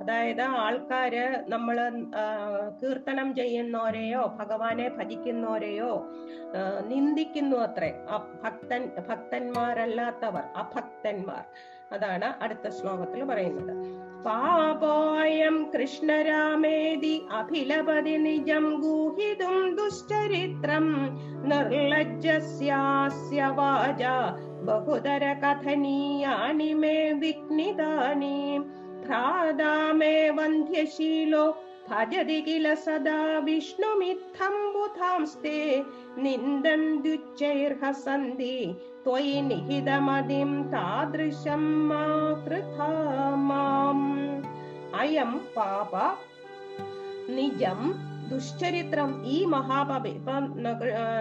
അതായത് 0.00 0.40
ആൾക്കാര് 0.40 1.24
നമ്മൾ 1.48 1.76
കീർത്തനം 2.82 3.34
ചെയ്യുന്നവരെയോ 3.34 4.22
ഭഗവാനെ 4.40 4.88
ഭജിക്കുന്നവരെയോ 4.88 5.90
നിന്ദിക്കുന്നു 6.86 7.56
അത്രേ. 7.56 7.90
ഭക്തൻ 8.44 8.84
ഭക്തന്മാരല്ലാത്തവർ 9.08 10.44
അഭക്തന്മാർ. 10.56 11.44
അതാണ് 11.92 12.24
അടുത്ത 12.24 12.68
ശ്ലോകത്തിൽ 12.68 13.24
പറയുന്നത്. 13.24 13.74
पापायम् 14.24 15.64
कृष्णरामेदि 15.72 17.14
अभिलपदि 17.38 18.16
निजं 18.24 18.64
गूहितुं 18.80 19.56
दुश्चरित्रम् 19.76 20.90
निर्लज्जस्यास्य 21.52 23.48
वाजा 23.58 24.16
बहुधर 24.68 25.24
कथनीयानि 25.44 26.72
मे 26.82 26.96
विघ्नितानि 27.20 28.36
भ्राता 29.06 29.72
मे 30.00 30.14
वन्ध्यशीलो 30.38 31.46
भजति 31.90 32.40
किल 32.46 32.74
सदा 32.84 33.20
विष्णुमित्थं 33.44 34.56
बुथांस्ते 34.72 35.58
निन्दं 36.22 36.82
द्युच्चैर्हसन्ति 37.02 38.54
നിന്ദന്ത്യുച്ചൈർഹസന്തി 39.06 39.06
ത്വയി 39.06 40.64
तादृशं 40.70 40.70
താദൃശം 40.72 41.62
कृथा 42.44 42.88
माम्। 43.48 44.06
അയം 45.00 45.32
പാപ 45.56 45.92
നിജം 47.28 47.80
ദുശ്ചരിത്രം 48.30 49.10
ഈ 49.24 49.44
മഹാപാപി 49.44 50.08
ഇപ്പൊ 50.08 50.34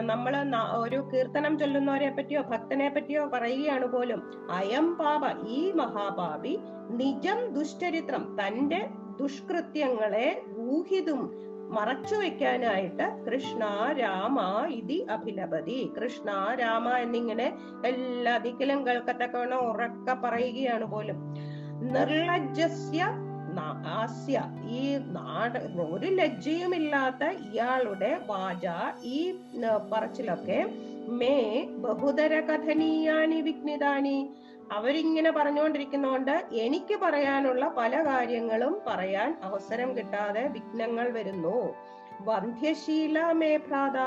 നമ്മൾ 0.01 0.33
ഒരു 0.77 0.99
കീർത്തനം 1.13 1.53
ചൊല്ലുന്നവരെ 1.59 2.09
പറ്റിയോ 2.09 2.41
ഭക്തനെ 2.41 2.89
പറ്റിയോ 2.89 3.23
പറയുകയാണ് 3.33 3.85
പോലും. 3.85 4.21
അയം 4.51 4.87
പാപ 4.95 5.23
ഈ 5.47 5.61
മഹാപാപി 5.71 6.53
നിജം 6.89 7.39
ദുശ്ചരിത്രം 7.53 8.25
തന്റെ 8.39 8.81
ദുഷ്കൃത്യങ്ങളെ 9.19 10.29
ഊഹിതും 10.57 11.21
മറച്ചു 11.69 12.15
വെക്കാനായിട്ട് 12.15 13.07
കൃഷ്ണ 13.25 13.63
രാമ 13.99 14.39
ഇതി 14.79 14.99
അഭിലപതി. 15.09 15.79
കൃഷ്ണ 15.97 16.29
രാമ 16.59 16.89
എന്നിങ്ങനെ 16.97 17.47
എല്ലാ 17.85 18.37
ദിക്കിലും 18.37 18.87
കേൾക്കത്തക്കവണ്ണം 18.87 19.63
ഉറക്ക 19.71 20.13
പറയുകയാണ് 20.25 20.85
പോലും. 20.85 21.19
നിർലജ്ജസ്യ 21.95 23.03
ഹാസ്യ 23.85 24.37
ഈ 24.71 24.81
നാട് 25.15 25.57
ഒരു 25.81 26.07
ലജ്ജയുമില്ലാത്ത 26.07 27.23
ഇയാളുടെ 27.47 28.11
വാച 28.27 28.65
ഈ 29.03 29.19
പറച്ചിലൊക്കെ 29.91 30.59
മേ 31.19 31.35
ബഹുതര 31.83 32.33
കഥനീയാനി 32.39 33.39
വിഘ്നിതാനി 33.41 34.17
അവരിങ്ങനെ 34.71 35.31
പറഞ്ഞുകൊണ്ടിരിക്കുന്നോണ്ട് 35.31 36.35
എനിക്ക് 36.65 36.95
പറയാനുള്ള 37.03 37.65
പല 37.77 37.93
കാര്യങ്ങളും 38.05 38.73
പറയാൻ 38.87 39.29
അവസരം 39.43 39.89
കിട്ടാതെ 39.97 40.43
വിഘ്നങ്ങൾ 40.47 41.07
വരുന്നു. 41.11 41.57
വന്ധ്യശീല 42.21 43.19
മേ 43.31 43.51
ഭ്രാത 43.57 43.97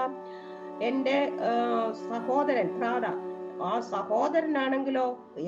എന്റെ 0.85 1.19
സഹോദരൻ 2.09 2.69
ഭ്രാത 2.79 3.07
ആ 3.65 3.73
സഹോദരനാണെങ്കിലോ 3.91 5.05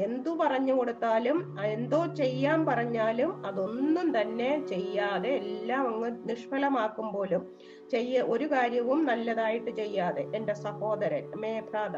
എന്തു 0.06 0.30
പറഞ്ഞു 0.40 0.72
കൊടുത്താലും 0.72 1.38
എന്തോ 1.64 2.00
ചെയ്യാൻ 2.14 2.58
പറഞ്ഞാലും 2.66 3.30
അതൊന്നും 3.46 4.08
തന്നെ 4.20 4.50
ചെയ്യാതെ 4.66 5.32
എല്ലാം 5.44 5.84
അങ്ങ് 5.92 6.10
നിഷ്ഫലമാക്കും 6.28 7.08
പോലും. 7.12 7.42
ചെയ്യ 7.90 8.22
ഒരു 8.22 8.44
കാര്യവും 8.44 9.06
നല്ലതായിട്ട് 9.06 9.70
ചെയ്യാതെ. 9.76 10.22
എന്റെ 10.34 10.54
സഹോദരൻ 10.54 11.24
മേഭ്രാത 11.40 11.96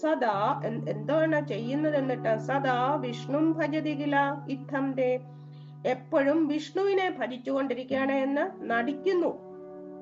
സദാ 0.00 0.36
എന്താണ് 0.64 1.48
ചെയ്യുന്നത് 1.48 1.96
എന്നിട്ട് 1.96 2.38
സദാ 2.38 2.96
വിഷ്ണു 2.96 3.40
ഭജതികില 3.58 4.16
ഇത്തം 4.48 4.92
ദേ 4.92 5.10
എപ്പോഴും 5.84 6.48
വിഷ്ണുവിനെ 6.48 7.10
ഭജിച്ചുകൊണ്ടിരിക്കുകയാണ് 7.18 8.12
എന്ന് 8.12 8.44
നടിക്കുന്നു 8.70 9.32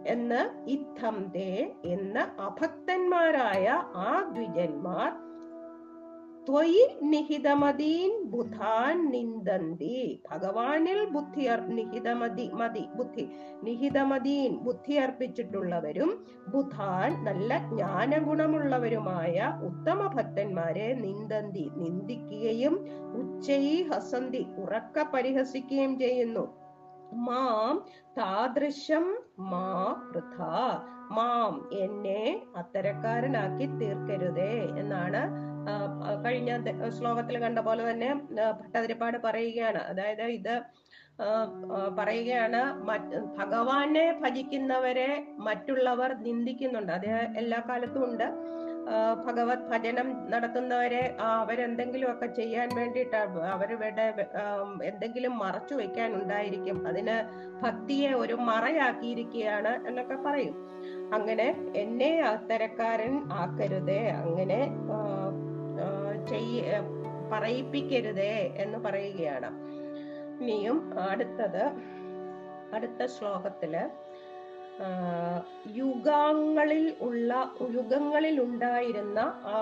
എന്ന് 0.06 0.40
ഇത്തം 0.66 1.32
ദേ 1.32 1.50
എന്ന് 1.84 2.20
അഭക്തന്മാരായ 2.42 3.66
ആ 3.94 4.10
ദ്വിജന്മാർ 4.32 5.10
ത്വയി 6.48 6.82
നിഹിതമതീൻ 7.02 8.24
ബുധാൻ 8.24 9.10
നിന്ദന്തി. 9.10 10.22
ഭഗവാനിൽ 10.30 11.04
ബുദ്ധി 11.04 11.48
നിഹിതമതി 11.68 12.50
മതി 12.54 12.84
ബുദ്ധി. 12.94 13.24
നിഹിതമതീൻ 13.62 14.58
ബുദ്ധി 14.62 14.94
അർപ്പിച്ചിട്ടുള്ളവരും 14.94 16.24
ബുധാൻ 16.48 17.24
നല്ല 17.24 17.58
ജ്ഞാനഗുണമുള്ളവരുമായ 17.58 19.52
ഉത്തമ 19.64 20.06
ഭക്തന്മാരെ 20.06 20.94
നിന്ദന്തി. 20.94 21.70
നിന്ദിക്കുകയും 21.76 22.76
ഉച്ചയി 23.12 23.82
ഹസന്തി 23.82 24.46
ഉറക്ക 24.56 25.04
പരിഹസിക്കുകയും 25.14 25.98
ചെയ്യുന്നു. 25.98 26.46
മാം 27.12 27.84
താദൃശം 28.18 29.18
മാ 29.38 29.96
വൃഥ 30.10 30.42
മാം 31.12 31.70
എന്നെ 31.78 32.22
അത്തരക്കാരനാക്കി 32.56 33.66
തീർക്കരുതേ 33.66 34.54
എന്നാണ് 34.78 35.22
കഴിഞ്ഞ 36.24 36.50
ശ്ലോകത്തിൽ 36.98 37.38
കണ്ട 37.38 37.58
പോലെ 37.58 37.90
തന്നെ 37.90 38.10
ഭട്ടതിരിപ്പാട് 38.60 39.18
പറയുകയാണ്. 39.24 39.78
അതായത് 39.78 40.26
ഇത് 40.38 40.54
പറയുകയാണ് 41.98 42.60
ഭഗവാനെ 43.38 44.04
ഭജിക്കുന്നവരെ 44.22 45.10
മറ്റുള്ളവർ 45.38 46.10
നിന്ദിക്കുന്നുണ്ട്. 46.22 46.92
അത് 46.92 47.06
എല്ലാ 47.42 47.62
കാലത്തും 47.68 48.04
ഉണ്ട്. 48.04 48.28
ഭഗവത് 49.26 49.62
ഭജനം 49.70 50.08
നടത്തുന്നവരെ 50.30 51.16
അവരെന്തെങ്കിലും 51.20 52.10
ഒക്കെ 52.10 52.26
ചെയ്യാൻ 52.26 52.68
വേണ്ടിയിട്ട് 52.76 53.16
അവരുടെ 53.54 53.88
എന്തെങ്കിലും 54.84 55.38
മറച്ചു 55.38 55.74
വെക്കാൻ 55.74 56.10
ഉണ്ടായിരിക്കും. 56.14 56.76
അതിന് 56.88 57.16
ഭക്തിയെ 57.64 58.12
ഒരു 58.12 58.34
മറയാക്കിയിരിക്കുകയാണ് 58.50 59.72
എന്നൊക്കെ 59.88 60.18
പറയും. 60.26 60.54
അങ്ങനെ 61.14 61.48
എന്നെ 61.76 62.12
അത്തരക്കാരൻ 62.32 63.14
ആക്കരുതേ. 63.32 64.00
അങ്ങനെ 64.22 64.60
ചെയ്യ 66.30 66.62
പറയിപ്പിക്കരുതേ 67.32 68.54
എന്ന് 68.56 68.78
പറയുകയാണ്. 68.78 69.50
ഇനിയും 70.42 71.00
അടുത്തത് 71.10 71.64
അടുത്ത 72.74 73.06
ശ്ലോകത്തിൽ 73.06 73.74
യുഗങ്ങളിൽ 75.74 76.94
ഉള്ള 77.00 77.50
യുഗങ്ങളിൽ 77.74 78.40
ഉണ്ടായിരുന്ന 78.40 79.18
ആ 79.44 79.60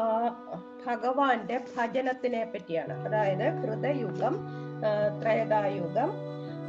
ഭഗവാന്റെ 0.87 1.61
ഭജനത്തിനെ 1.77 2.45
പറ്റിയാണ്. 2.45 3.07
അതായത് 3.07 3.47
ഹൃദയുഗം 3.61 4.37
ത്രേതായുഗം 5.23 6.11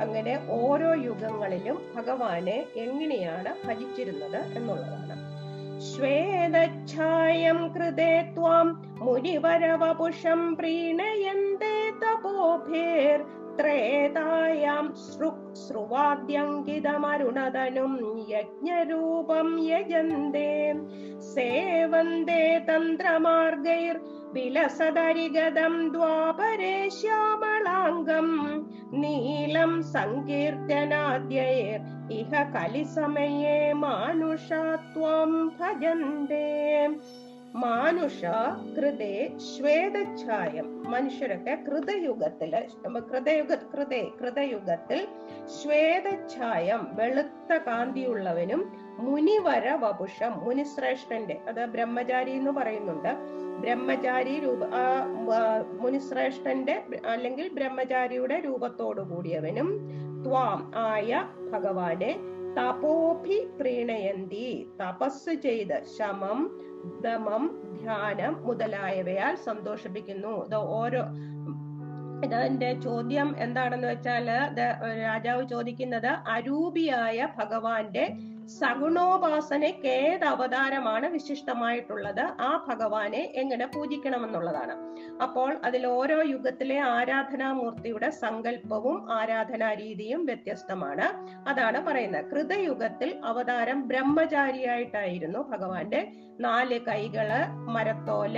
അങ്ങനെ 0.02 0.48
ഓരോ 0.50 0.94
യുഗങ്ങളിലും 0.94 1.78
ഭഗവാനെ 1.96 2.66
എങ്ങനെയാണ് 2.76 3.68
ഭജിച്ചിരുന്നത് 3.68 4.40
എന്നുള്ളതാണ്. 4.58 5.16
ശ്വേതഛായം 5.82 7.74
കൃതേ 7.74 8.34
ത്വാം 8.38 8.85
മുനിവരവപുഷം 8.98 10.56
പ്രീണയന്തേ 10.56 11.92
തപോഭേർ 12.02 13.26
ത്രേതായാം 13.60 14.96
ശ്രുവാദ്യങ്കിതമരുണതനും 15.54 18.20
യജ്ഞരൂപം 18.30 19.60
യജന്തേ. 19.60 20.74
സേവന്തേ 21.20 22.58
തന്ത്രമാർഗൈർ 22.58 24.00
വിലസദരിഗതം 24.34 25.92
ദ്വാപരേ 25.92 26.90
ശ്യാമളാംഗം. 26.90 28.62
നീലം 28.92 29.84
സങ്കീർത്തനാദ്യൈർ 29.84 31.82
ഇഹ 32.12 32.44
കലിസമയേ 32.44 33.74
മാനുഷാത്വം 33.74 35.50
ഭജന്തേ. 35.60 36.88
മാനുഷ 37.64 38.22
കൃതേ 38.76 39.14
ശ്വേതഛായം. 39.50 40.68
മനുഷ്യരൊക്കെ 40.94 41.54
കൃതയുഗത്തിൽ 41.68 42.52
കൃതയുഗ 43.12 43.52
കൃതേ 43.74 44.02
കൃതയുഗത്തിൽ 44.22 45.00
ശ്വേതഛായം 45.56 46.82
വെളുത്ത 46.94 47.58
കാന്തിയുള്ളവനും 47.68 48.62
മുനിവര 48.98 49.66
വപുഷം 49.84 50.34
മുനിശ്രേഷ്ഠന്റെ 50.46 51.38
അത് 51.48 51.64
ബ്രഹ്മചാരി 51.66 52.32
എന്ന് 52.32 52.52
പറയുന്നുണ്ട്. 52.52 53.12
ബ്രഹ്മചാരി 53.62 54.36
രൂപ 54.40 54.62
ആ 54.74 54.86
മുനിശ്രേഷ്ഠന്റെ 55.82 56.76
അല്ലെങ്കിൽ 57.06 57.48
ബ്രഹ്മചാരിയുടെ 57.54 58.40
രൂപത്തോടു 58.46 59.02
കൂടിയവനും 59.02 59.70
ത്വാം 60.24 60.62
ആയ 60.90 61.10
ഭഗവാനെ 61.52 62.12
തപോഭി 62.58 63.40
പ്രീണയന്തി 63.60 64.50
തപസ് 64.82 65.34
ചെയ്ത് 65.46 65.78
ശമം 65.98 66.40
ദമം 67.02 67.44
ധ്യാനം 67.82 68.34
മുതലായവയാൽ 68.48 69.36
സന്തോഷിപ്പിക്കുന്നു. 69.48 70.46
ഇത് 70.46 70.56
ഓരോ 70.56 71.02
ഇതിന്റെ 72.26 72.70
ചോദ്യം 72.80 73.36
എന്താണെന്ന് 73.38 73.88
വെച്ചാൽ 73.88 74.28
ഇത് 74.52 74.66
രാജാവ് 75.04 75.44
ചോദിക്കുന്നത് 75.48 76.12
അരൂപിയായ 76.28 77.28
ഭഗവാന്റെ 77.38 78.06
സഗുണോപാസനയ്ക്ക് 78.48 79.88
ഏത് 79.88 80.26
അവതാരമാണ് 80.26 81.06
വിശിഷ്ടമായിട്ടുള്ളത്. 81.06 82.20
ആ 82.20 82.66
ഭഗവാനെ 82.70 83.32
എങ്ങനെ 83.36 83.66
പൂജിക്കണമെന്നുള്ളതാണ്. 83.66 84.74
അപ്പോൾ 85.24 85.58
അതിൽ 85.64 85.88
ഓരോ 85.88 86.22
യുഗത്തിലെ 86.22 86.80
ആരാധനാമൂർത്തിയുടെ 86.80 88.10
സങ്കല്പവും 88.10 89.14
ആരാധനാ 89.14 89.74
രീതിയും 89.74 90.26
വ്യത്യസ്തമാണ്. 90.26 91.08
അതാണ് 91.50 91.86
പറയുന്നത്. 91.86 92.26
കൃതയുഗത്തിൽ 92.26 93.22
അവതാരം 93.26 93.88
ബ്രഹ്മചാരിയായിട്ടായിരുന്നു 93.88 95.40
ഭഗവാന്റെ 95.40 96.12
നാല് 96.40 96.80
കൈകൾ 96.80 97.30
മരത്തോൽ 97.52 98.38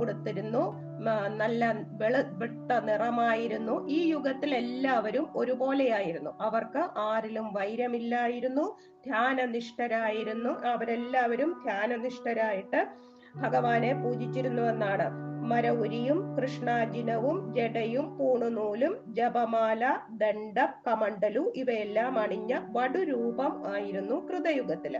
ഉടുത്തിരുന്നു 0.00 0.62
നല്ല 1.40 1.62
വെള 2.00 2.22
വെട്ട 2.40 2.72
നിറമായിരുന്നു. 2.84 3.88
ഈ 3.88 3.98
യുഗത്തിൽ 4.10 4.54
എല്ലാവരും 4.54 5.26
ഒരുപോലെയായിരുന്നു. 5.36 6.30
അവർക്ക് 6.40 6.82
ആരിലും 6.98 7.52
വൈരമില്ലായിരുന്നു. 7.52 8.64
ധ്യാനനിഷ്ഠരായിരുന്നു. 9.06 10.50
അവരെല്ലാവരും 10.72 11.62
ധ്യാനനിഷ്ഠരായിട്ട് 11.64 12.80
ഭഗവാനെ 13.36 13.92
പൂജിച്ചിരുന്നുവെന്നാണ്. 14.02 15.06
മരവുരിയും 15.48 16.18
കൃഷ്ണാജിനവും 16.36 17.54
ജടയും 17.54 18.06
പൂണുനൂലും 18.18 18.94
ജപമാല 19.12 19.82
ദണ്ഡ 20.18 20.56
കമണ്ടലു 20.86 21.42
ഇവയെല്ലാം 21.54 22.18
അണിഞ്ഞ 22.18 22.54
വടുരൂപം 22.72 23.52
ആയിരുന്നു 23.66 24.28
കൃതയുഗത്തിൽ 24.28 24.94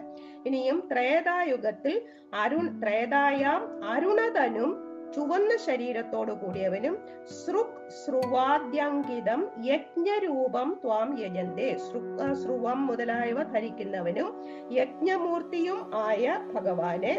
ഇനിയും 0.46 0.80
ത്രേതായുഗത്തിൽ 0.92 1.96
അരുൺ 2.34 2.66
ത്രേതായാം 2.82 3.62
അരുണതനും 3.84 4.72
ചുവന്ന 5.14 5.52
ശരീരത്തോടു 5.66 6.32
കൂടിയവനും 6.32 6.94
ശ്രുക് 7.36 7.78
ശ്രുവാദ്യങ്കിതം 7.98 9.40
യജ്ഞരൂപം 9.64 10.68
ത്വാം 10.82 11.10
യജന്തേ. 11.20 11.68
ശ്രുക് 11.84 12.20
ശ്രുവം 12.34 12.86
മുതലായവ 12.86 13.42
ധരിക്കുന്നവനും 13.52 14.28
യജ്ഞമൂർത്തിയും 14.72 15.80
ആയ 16.02 16.24
ഭഗവാനെ 16.54 17.14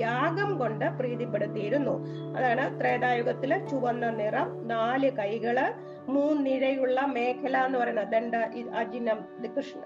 യാഗം 0.00 0.50
കൊണ്ട് 0.58 0.84
പ്രീതിപ്പെടുത്തിയിരുന്നു. 0.98 1.94
അതാണ് 2.36 2.64
ത്രേതായുഗത്തിലെ 2.80 3.58
ചുവന്ന 3.70 4.10
നിറം 4.10 4.48
നാല് 4.68 5.10
കൈകൾ 5.12 5.58
മൂന്നിഴയുള്ള 6.08 7.00
മേഖല 7.06 7.56
എന്ന് 7.66 7.78
പറയുന്നത് 7.78 8.08
ദണ്ഡ 8.08 8.34
അജിനം 8.74 9.18
കൃഷ്ണ 9.56 9.80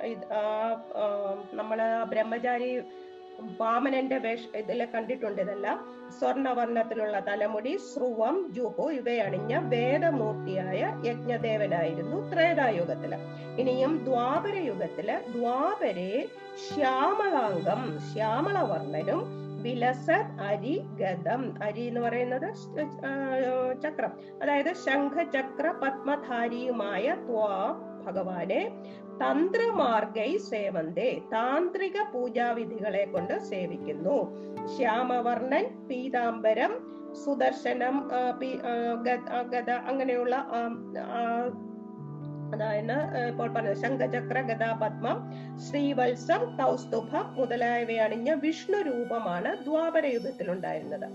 നമ്മൾ 1.54 1.78
ബ്രഹ്മചാരി 2.04 2.70
വാമനന്റെ 3.60 4.18
വേഷ 4.18 4.44
ഇതിൽ 4.56 4.80
കണ്ടിട്ടുണ്ട് 4.94 5.40
ഇതെല്ലാം. 5.42 5.78
സ്വർണവർണത്തിലുള്ള 6.18 7.18
തലമുടി 7.28 7.72
ശ്രുവം 7.88 8.36
ജുഹു 8.56 8.86
ഇവയണിഞ്ഞ 8.90 9.52
വേദമൂർത്തിയായ 9.74 10.80
യജ്ഞദേവനായിരുന്നു 11.08 12.18
ത്രേതായുഗത്തിൽ. 12.32 13.14
ഇനിയും 13.60 13.92
ദ്വാപര 14.04 14.56
യുഗത്തിൽ 14.70 15.08
ദ്വാപരെ 15.36 16.12
ശ്യാമളാംഗം 16.66 17.82
ശ്യാമളവർണനും 18.10 19.22
വിലസത് 19.64 20.32
അരി 20.48 20.76
ഗതം 21.00 21.42
അരി 21.62 21.82
എന്ന് 21.82 22.00
പറയുന്നത് 22.00 22.46
ചക്രം. 23.82 24.12
അതായത് 24.42 24.72
ശംഖചക്ര 24.84 25.66
പത്മധാരിയുമായ 25.82 27.14
ത്വാ 27.26 27.52
ഭഗവാനെ 28.06 28.60
തന്ത്രമാർഗൈ 29.22 30.30
സേവന്തേ 30.50 31.10
താന്ത്രിക 31.32 31.96
പൂജാവിധികളെ 32.12 33.04
കൊണ്ട് 33.12 33.34
സേവിക്കുന്നു. 33.50 34.16
ശ്യാമവർണൻ 34.74 35.66
പീതാംബരം 35.88 36.72
സുദർശനം 37.24 37.96
ഗത 39.52 39.70
അങ്ങനെയുള്ള 39.90 40.34
അതായത് 42.52 42.96
ഇപ്പോൾ 43.28 43.48
പറഞ്ഞത് 43.52 43.76
ശംഖചക്ര 43.76 44.40
ഗതാപത്മം 44.40 45.18
ശ്രീവത്സം 45.58 46.42
കൗസ്തുഭം 46.58 47.26
മുതലായവ 47.36 47.92
അണിഞ്ഞ 48.04 48.32
വിഷ്ണു 48.34 48.78
രൂപമാണ് 48.78 49.64
ദ്വാപര 49.64 50.06
യുഗത്തിൽ 50.06 50.50
ഉണ്ടായിരുന്നത് 50.50 51.06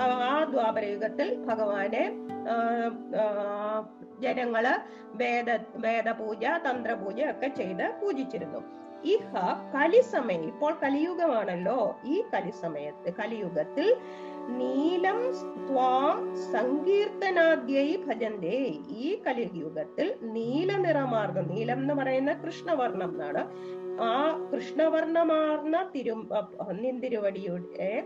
ആ 0.00 0.44
ദ്വാപരയുഗത്തിൽ 0.44 0.50
ദ്വാപര 0.50 0.84
യുഗത്തിൽ 0.84 1.28
ഭഗവാനെ 1.46 2.04
ജനങ്ങൾ 4.20 4.66
വേദ 5.14 5.50
വേദപൂജ 5.76 6.44
തന്ത്രപൂജ 6.66 7.20
ഒക്കെ 7.30 7.48
ചെയ്ത് 7.48 7.86
പൂജിച്ചിരുന്നു. 8.02 8.60
ഇഹ 9.04 9.32
കലിസമയം 9.74 10.42
ഇപ്പോൾ 10.44 10.72
കലിയുഗമാണല്ലോ 10.82 11.76
ഈ 12.04 12.16
കലിസമയത്ത് 12.34 13.14
കലിയുഗത്തിൽ 13.20 13.88
നീലം 14.48 15.32
ത്വാം 15.66 16.36
സങ്കീർത്തനാദ്യൈ 16.52 17.96
ഭജന്തേ. 17.96 18.78
ഈ 18.88 19.22
കലിയുഗത്തിൽ 19.26 20.14
നീല 20.22 20.76
നിറമാർന്ന 20.76 21.40
നീലം 21.40 21.78
എന്ന് 21.78 21.94
പറയുന്ന 21.94 22.32
കൃഷ്ണവർണം 22.32 23.10
എന്നാണ്. 23.12 23.42
ആ 24.02 24.48
കൃഷ്ണവർണമാർന്ന 24.52 25.90
തിരു 25.94 26.14
നിന്തിരുവടിയുടെ 26.72 28.04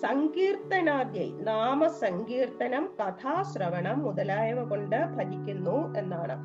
സങ്കീർത്തനാദ്യൈ 0.00 1.30
നാമസങ്കീർത്തനം 1.30 2.88
കഥാശ്രവണം 3.00 4.02
മുതലായവ 4.02 4.64
കൊണ്ട് 4.64 4.96
ഭജിക്കുന്നു 4.96 5.98
എന്നാണ്. 5.98 6.36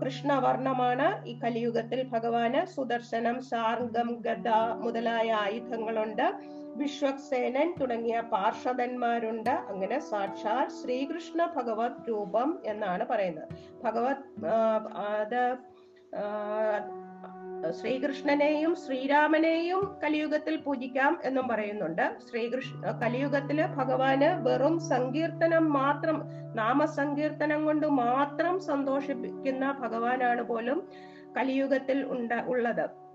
കൃഷ്ണവർണമാണ് 0.00 1.26
ഈ 1.26 1.38
കലിയുഗത്തിൽ 1.38 2.02
ഭഗവാന് 2.02 2.66
സുദർശനം 2.66 3.42
ശാർഗം 3.42 4.16
ഗദ 4.20 4.48
മുതലായ 4.76 5.32
ആയുധങ്ങളുണ്ട്. 5.32 6.57
വിശ്വക്സേനൻ 6.76 7.74
തുടങ്ങിയ 7.80 8.20
പാർഷദന്മാരുണ്ട്. 8.20 9.50
അങ്ങനെ 9.50 9.98
സാക്ഷാൽ 9.98 10.68
ശ്രീകൃഷ്ണ 10.68 11.50
ഭഗവത് 11.56 12.08
രൂപം 12.08 12.62
എന്നാണ് 12.64 13.04
പറയുന്നത്. 13.04 13.48
ഭഗവത് 13.84 14.22
അത് 15.06 15.42
ശ്രീകൃഷ്ണനെയും 17.70 18.74
ശ്രീരാമനെയും 18.74 19.98
കലിയുഗത്തിൽ 20.04 20.56
പൂജിക്കാം 20.56 21.20
എന്നും 21.24 21.48
പറയുന്നുണ്ട്. 21.48 22.18
ശ്രീകൃഷ്ണ 22.28 22.90
കലിയുഗത്തിൽ 23.02 23.66
ഭഗവാന് 23.76 24.28
വെറും 24.46 24.78
സങ്കീർത്തനം 24.80 25.72
മാത്രം 25.72 26.22
നാമസങ്കീർത്തനം 26.54 27.64
കൊണ്ട് 27.64 27.86
മാത്രം 27.86 28.60
സന്തോഷിപ്പിക്കുന്ന 28.60 29.72
ഭഗവാനാണ് 29.72 30.42
പോലും 30.42 30.88
കലിയുഗത്തിൽ 31.36 32.02
ഉണ്ട 32.04 32.32
ഉള്ളത്. 32.32 33.07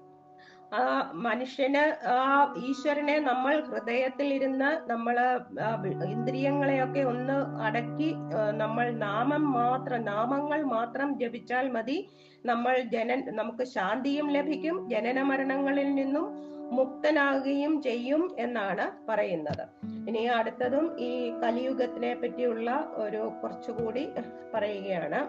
ആ 0.74 1.12
മനുഷ്യന് 1.14 2.08
ആ 2.08 2.20
ഈശ്വരനെ 2.66 3.20
നമ്മൾ 3.20 3.60
ഹൃദയത്തിൽ 3.60 4.34
ഇരുന്ന് 4.34 4.70
വി- 5.82 6.10
ഇന്ദ്രിയങ്ങളെയൊക്കെ 6.12 7.00
ഒന്ന് 7.00 7.62
അടക്കി 7.62 8.16
നമ്മൾ 8.52 8.92
നാമം 8.92 9.52
മാത്രം 9.52 10.06
നാമങ്ങൾ 10.06 10.64
മാത്രം 10.64 11.20
ജപിച്ചാൽ 11.20 11.72
മതി. 11.72 12.10
നമ്മൾ 12.46 12.80
ജനൻ 12.94 13.36
നമുക്ക് 13.36 13.64
ശാന്തിയും 13.64 14.32
ലഭിക്കും 14.32 14.90
ജനന 14.90 15.22
മരണങ്ങളിൽ 15.22 15.96
നിന്നും 15.96 16.26
മുക്തനാകുകയും 16.72 17.82
ചെയ്യും 17.82 18.36
എന്നാണ് 18.40 18.92
പറയുന്നത്. 19.10 19.64
ഇനി 20.08 20.26
അടുത്തതും 20.26 21.00
ഈ 21.00 21.32
കലിയുഗത്തിനെ 21.44 22.14
പറ്റിയുള്ള 22.14 22.70
ഒരു 22.96 23.32
കുറച്ചുകൂടി 23.44 24.10
പറയുകയാണ്. 24.54 25.20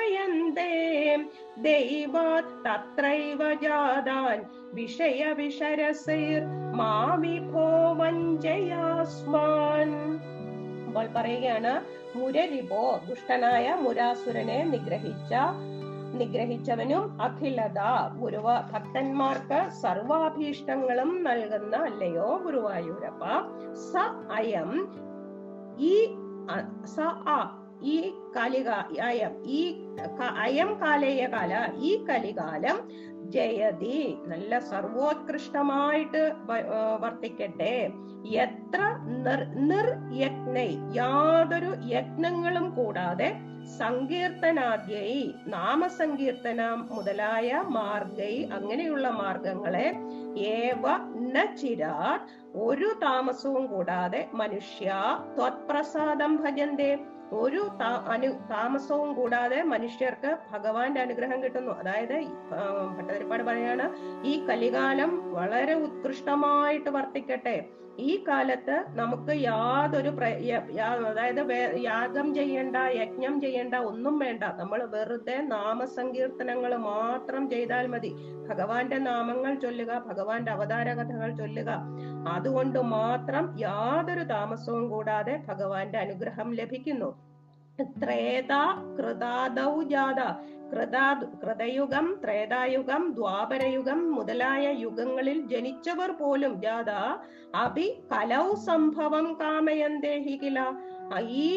വഞ്ചയാസ്മാൻ 7.98 9.92
അപ്പോൾ 10.88 11.08
പറയുകയാണ് 11.16 12.04
മുരരിപോ 12.18 13.02
ദുഷ്ടനായ 13.08 13.74
മുരാസുരനെ 13.74 14.64
നിഗ്രഹിച്ച 14.64 15.34
നിഗ്രഹിച്ചവനും 16.14 17.22
അഖിലത 17.22 17.80
ഗുരുവ 18.20 18.60
ഭക്തന്മാർക്ക് 18.74 19.72
സർവാഭീഷ്ടങ്ങളും 19.72 21.24
നൽകുന്ന 21.24 21.76
അല്ലയോ 21.76 22.42
ഗുരുവായൂരപ്പ? 22.44 23.24
സ 23.74 23.98
അയം 24.32 24.90
ഈ 25.80 26.06
സ 26.86 27.00
അ 27.02 27.63
ഈ 27.84 27.96
കലിക 28.36 28.70
അയം 29.10 29.34
ഈ 29.58 29.62
അയം 30.44 30.72
കാലേയ 30.82 31.24
കാല 31.34 31.54
ഈ 31.90 31.92
കലികാലം 32.10 32.78
ജയതി. 33.36 34.00
നല്ല 34.28 34.60
സർവോത്കൃഷ്ടമായിട്ട് 34.72 36.22
വർത്തിക്കട്ടെ. 37.04 37.76
എത്ര 38.44 38.82
നിർ 39.26 39.42
നിർയജ്ഞൈ. 39.70 40.70
യാതൊരു 40.98 41.72
യജ്ഞങ്ങളും 41.94 42.68
കൂടാതെ 42.76 43.30
സങ്കീർത്തനാദ്യൈ 43.78 45.14
നാമസങ്കീർത്തന 45.48 46.62
മുതലായ 46.92 47.62
മാർഗൈ 47.78 48.36
അങ്ങനെയുള്ള 48.58 49.08
മാർഗങ്ങളെ 49.22 49.88
ഏവ 50.56 50.86
ന 51.34 51.46
ചിരാത്. 51.62 52.26
ഒരു 52.66 52.90
താമസവും 53.04 53.66
കൂടാതെ 53.66 54.22
മനുഷ്യ 54.42 54.88
ത്വത്പ്രസാദം 55.38 56.34
ഭജന്തേ. 56.44 56.92
ഒരു 57.42 57.62
അനു 58.10 58.30
താമസവും 58.50 59.10
കൂടാതെ 59.14 59.60
മനുഷ്യർക്ക് 59.74 60.32
ഭഗവാന്റെ 60.52 61.02
അനുഗ്രഹം 61.02 61.44
കിട്ടുന്നു. 61.44 61.72
അതായത് 61.72 62.16
ഭട്ടതിരിപ്പാട് 62.98 63.44
പറയാണ് 63.44 63.86
ഈ 64.26 64.34
കലികാലം 64.48 65.12
വളരെ 65.34 65.74
ഉത്കൃഷ്ടമായിട്ട് 65.86 66.90
വർത്തിക്കട്ടെ. 66.90 67.58
ഈ 68.00 68.24
കാലത്ത് 68.28 68.86
നമുക്ക് 68.88 69.42
യാതൊരു 69.42 70.10
അതായത് 71.10 71.42
യാഗം 71.84 72.34
ചെയ്യേണ്ട 72.34 72.76
യജ്ഞം 72.76 73.42
ചെയ്യേണ്ട 73.42 73.76
ഒന്നും 73.76 74.20
വേണ്ട. 74.20 74.44
നമ്മൾ 74.44 74.84
വെറുതെ 74.84 75.38
നാമസങ്കീർത്തനങ്ങൾ 75.42 76.76
മാത്രം 76.76 77.50
ചെയ്താൽ 77.50 77.88
മതി. 77.88 78.16
ഭഗവാന്റെ 78.50 78.98
നാമങ്ങൾ 78.98 79.56
ചൊല്ലുക 79.56 80.04
ഭഗവാന്റെ 80.08 80.52
അവതാര 80.52 80.94
കഥകൾ 80.94 81.36
ചൊല്ലുക. 81.36 81.70
അതുകൊണ്ട് 82.28 82.80
മാത്രം 82.80 83.60
യാതൊരു 83.60 84.24
താമസവും 84.24 84.90
കൂടാതെ 84.90 85.44
ഭഗവാന്റെ 85.48 86.00
അനുഗ്രഹം 86.00 86.54
ലഭിക്കുന്നു. 86.54 87.33
ത്രേത 87.80 88.54
ത്രേതായുഗം 92.24 93.04
ദ്വാപരയുഗം 93.14 94.00
മുതലായ 94.16 94.66
യുഗങ്ങളിൽ 94.84 95.38
ജനിച്ചവർ 95.48 96.12
പോലും 96.12 96.54
ജാത 96.62 96.92
അഭി 97.56 97.88
കലൗ 98.12 98.46
സംഭവം 98.70 99.38
കാമയന്തേഹി 99.42 100.36
കില. 100.44 100.60
ഈ 101.44 101.48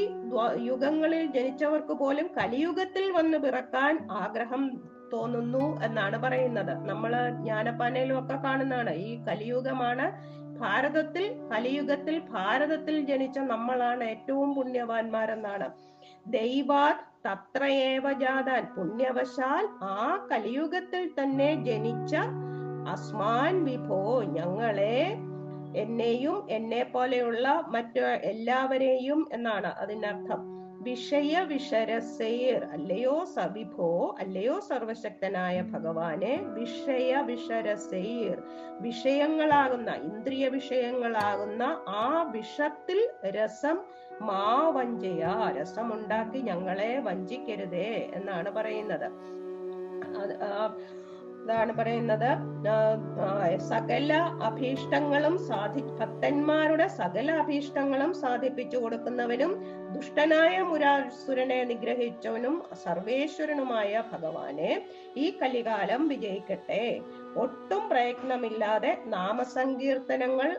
യുഗങ്ങളിൽ 0.70 1.24
ജനിച്ചവർക്ക് 1.26 1.92
പോലും 1.92 2.26
കലിയുഗത്തിൽ 2.38 3.10
വന്ന് 3.10 3.38
പിറക്കാൻ 3.38 4.08
ആഗ്രഹം 4.10 4.64
തോന്നുന്നു 5.12 5.82
എന്നാണ് 5.82 6.16
പറയുന്നത്. 6.22 6.72
നമ്മൾ 6.88 7.12
ജ്ഞാനപ്പാനയിലും 7.42 8.18
ഒക്കെ 8.18 8.36
കാണുന്നതാണ്. 8.36 8.90
ഈ 8.90 9.10
കലിയുഗമാണ് 9.28 10.06
ഭാരതത്തിൽ 10.60 11.24
കലിയുഗത്തിൽ 11.52 12.22
ഭാരതത്തിൽ 12.30 13.04
ജനിച്ച 13.04 13.38
നമ്മളാണ് 13.38 14.04
ഏറ്റവും 14.04 14.54
പുണ്യവാന്മാരെന്നാണ്. 14.54 15.68
ദൈവാത് 16.26 17.04
തത്രയേവ 17.26 18.12
ജാതാൻ. 18.12 18.64
പുണ്യവശാൽ 18.76 19.64
ആ 19.82 20.28
കലിയുഗത്തിൽ 20.32 21.10
തന്നെ 21.18 21.64
ജനിച്ച 21.64 22.14
അസ്മാൻ 22.88 23.64
വിഭോ 23.64 24.22
ഞങ്ങളെ 24.22 24.98
എന്നെയും 25.76 26.46
എന്നെ 26.50 26.82
പോലെയുള്ള 26.82 27.64
മറ്റു 27.68 28.00
എല്ലാവരെയും 28.00 29.28
എന്നാണ് 29.32 29.66
അതിനർത്ഥം. 29.66 30.56
വിഷയ 30.82 31.40
വിഷരസൈർ 31.40 32.64
അല്ലയോ 32.64 33.24
സവിഭോ 33.24 34.16
അല്ലയോ 34.20 34.60
സർവശക്തനായ 34.60 35.62
ഭഗവാനെ 35.62 36.34
വിഷയ 36.46 37.16
വിഷരസൈർ 37.20 38.42
വിഷയങ്ങളാകുന്ന 38.80 39.90
ഇന്ദ്രിയ 39.90 40.48
വിഷയങ്ങളാകുന്ന 40.48 41.62
ആ 41.88 42.22
വിഷത്തിൽ 42.30 43.08
രസം 43.24 43.78
മാ 44.22 44.68
വഞ്ചയ 44.68 45.26
രസമുണ്ടാക്കി 45.60 46.38
ഞങ്ങളെ 46.38 46.98
വഞ്ചിക്കരുതേ 46.98 48.10
എന്നാണ് 48.14 48.50
പറയുന്നത്. 48.50 49.08
അതാണ് 51.44 51.72
പറയുന്നത്. 51.72 52.30
സകല 53.58 54.12
അഭീഷ്ടങ്ങളും 54.42 55.46
സാധി 55.46 55.80
ഭക്തന്മാരുടെ 55.80 56.88
സകല 56.88 57.30
അഭീഷ്ടങ്ങളും 57.32 58.14
സാധിപ്പിച്ചു 58.14 58.76
കൊടുക്കുന്നവനും 58.76 59.52
ദുഷ്ടനായ 59.92 60.62
മുരാസുരനെ 60.62 61.64
നിഗ്രഹിച്ചവനും 61.64 62.62
സർവേശ്വരനുമായ 62.84 64.02
ഭഗവാനെ 64.12 64.88
ഈ 65.16 65.38
കലികാലം 65.42 66.08
വിജയിക്കട്ടെ. 66.08 67.00
ഒട്ടും 67.36 67.88
പ്രയത്നമില്ലാതെ 67.88 68.98
നാമസങ്കീർത്തനങ്ങൾ 69.06 70.56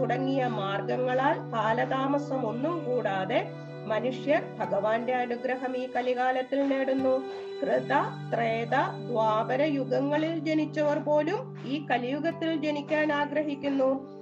തുടങ്ങിയ 0.00 0.46
മാർഗങ്ങളാൽ 0.46 1.36
കാലതാമസം 1.52 2.40
ഒന്നും 2.46 2.84
കൂടാതെ 2.84 3.40
മനുഷ്യർ 3.86 4.42
ഭഗവാന്റെ 4.58 5.14
അനുഗ്രഹം 5.14 5.76
ഈ 5.76 5.92
കലികാലത്തിൽ 5.92 6.68
നേടുന്നു. 6.68 7.14
കൃത 7.60 7.92
ത്രേത 8.32 8.74
ദ്വാപര 9.06 9.62
യുഗങ്ങളിൽ 9.62 10.38
ജനിച്ചവർ 10.38 10.98
പോലും 10.98 11.40
ഈ 11.66 11.86
കലിയുഗത്തിൽ 11.86 12.56
ജനിക്കാൻ 12.56 13.12
ആഗ്രഹിക്കുന്നു. 13.12 14.19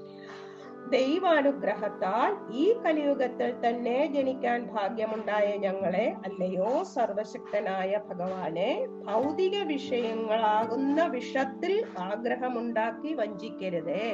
ദൈവാനുഗ്രഹത്താൽ 0.90 2.31
ഈ 2.53 2.64
കലിയുഗത്തിൽ 2.85 3.51
തന്നെ 3.64 4.07
ജനിക്കാൻ 4.07 4.59
ഭാഗ്യമുണ്ടായ 4.74 5.48
ഞങ്ങളെ 5.57 6.07
അല്ലയോ 6.24 6.70
സർവശക്തനായ 6.94 8.01
ഭഗവാനെ 8.09 8.70
ഭൗതിക 9.07 9.57
വിഷയങ്ങളാകുന്ന 9.62 11.07
വിഷത്തിൽ 11.07 11.74
ആഗ്രഹമുണ്ടാക്കി 11.98 13.12
വഞ്ചിക്കരുതേ 13.14 14.07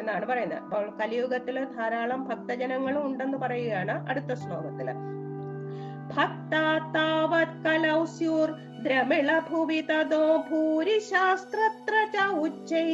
എന്നാണ് 0.00 0.26
പറയുന്നത്. 0.26 0.58
അപ്പോൾ 0.58 0.84
കലിയുഗത്തിൽ 1.00 1.64
ധാരാളം 1.76 2.20
ഭക്തജനങ്ങളും 2.24 3.06
ഉണ്ടെന്ന് 3.06 3.38
പറയുകയാണ് 3.38 3.96
അടുത്ത 4.08 4.34
ശ്ലോകത്തിൽ. 4.34 4.90
ഭക്താ 6.14 6.66
താവത് 6.94 7.58
കലൗ 7.66 8.04
സ്യൂർ 8.04 8.48
ദ്രമിള 8.84 9.30
ഭൂവി 9.50 9.80
തതോ 9.80 10.24
ഭൂരിശാസ്ത്രത്ര 10.50 11.96
ഉച്ചൈ 12.46 12.90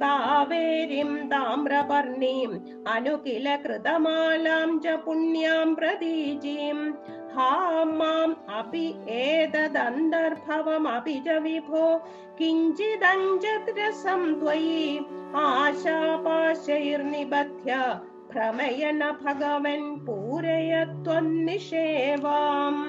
कावेरीं 0.00 1.26
ताम्रपर्णीम् 1.26 2.58
अनुकिल 2.88 3.56
कृतमालां 3.56 4.78
च 4.78 4.98
पुण्यां 5.04 5.74
प्रतीचीम् 5.74 6.92
हा 7.36 7.84
माम् 7.84 8.34
अपि 8.58 8.94
एतदन्तर्भवमपि 9.08 11.22
च 11.26 11.30
विभो। 11.30 12.02
किञ्चिदञ्जद्रसं 12.38 14.40
त्वयि 14.40 15.00
आशापाशैर्निबध्य 15.36 18.00
भ्रमय 18.32 18.92
न 18.92 19.18
भगवन् 19.24 20.06
पूरय 20.06 20.84
त्वन्निषेवाम् 21.04 22.84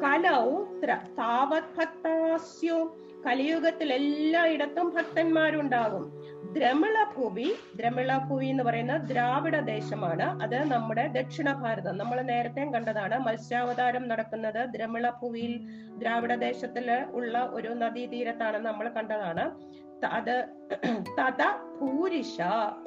कलौत्र 0.00 0.94
तावत् 0.94 1.78
भक्ता 1.78 2.36
കലിയുഗത്തിൽ 3.26 3.92
എല്ലായിടത്തും 3.92 4.94
ഭക്തന്മാരുണ്ടാകും. 4.96 6.12
ദ്രമിളഭൂവി 6.52 7.54
ദ്രമിളഭൂവി 7.76 8.46
എന്ന് 8.46 8.64
പറയുന്ന 8.64 8.96
ദ്രാവിഡ 8.96 9.60
ദേശമാണ്. 9.60 10.42
അത് 10.42 10.72
നമ്മുടെ 10.72 11.06
ദക്ഷിണ 11.06 11.52
ഭാരതം. 11.52 11.98
നമ്മൾ 11.98 12.22
നേരത്തെ 12.22 12.60
കണ്ടതാണ് 12.60 13.18
മത്സ്യാവതാരം 13.18 14.08
നടക്കുന്നത് 14.08 14.68
ദ്രമിളഭൂവിയിൽ 14.74 15.60
ദ്രാവിഡ 15.98 16.34
ദേശത്തിൽ 16.34 17.06
ഉള്ള 17.10 17.38
ഒരു 17.38 17.68
നദീതീരത്താണ് 17.68 18.56
നമ്മൾ 18.56 18.88
കണ്ടതാണ്. 18.88 19.50
അത് 20.06 20.46
ഭൂരിഷ 21.80 22.36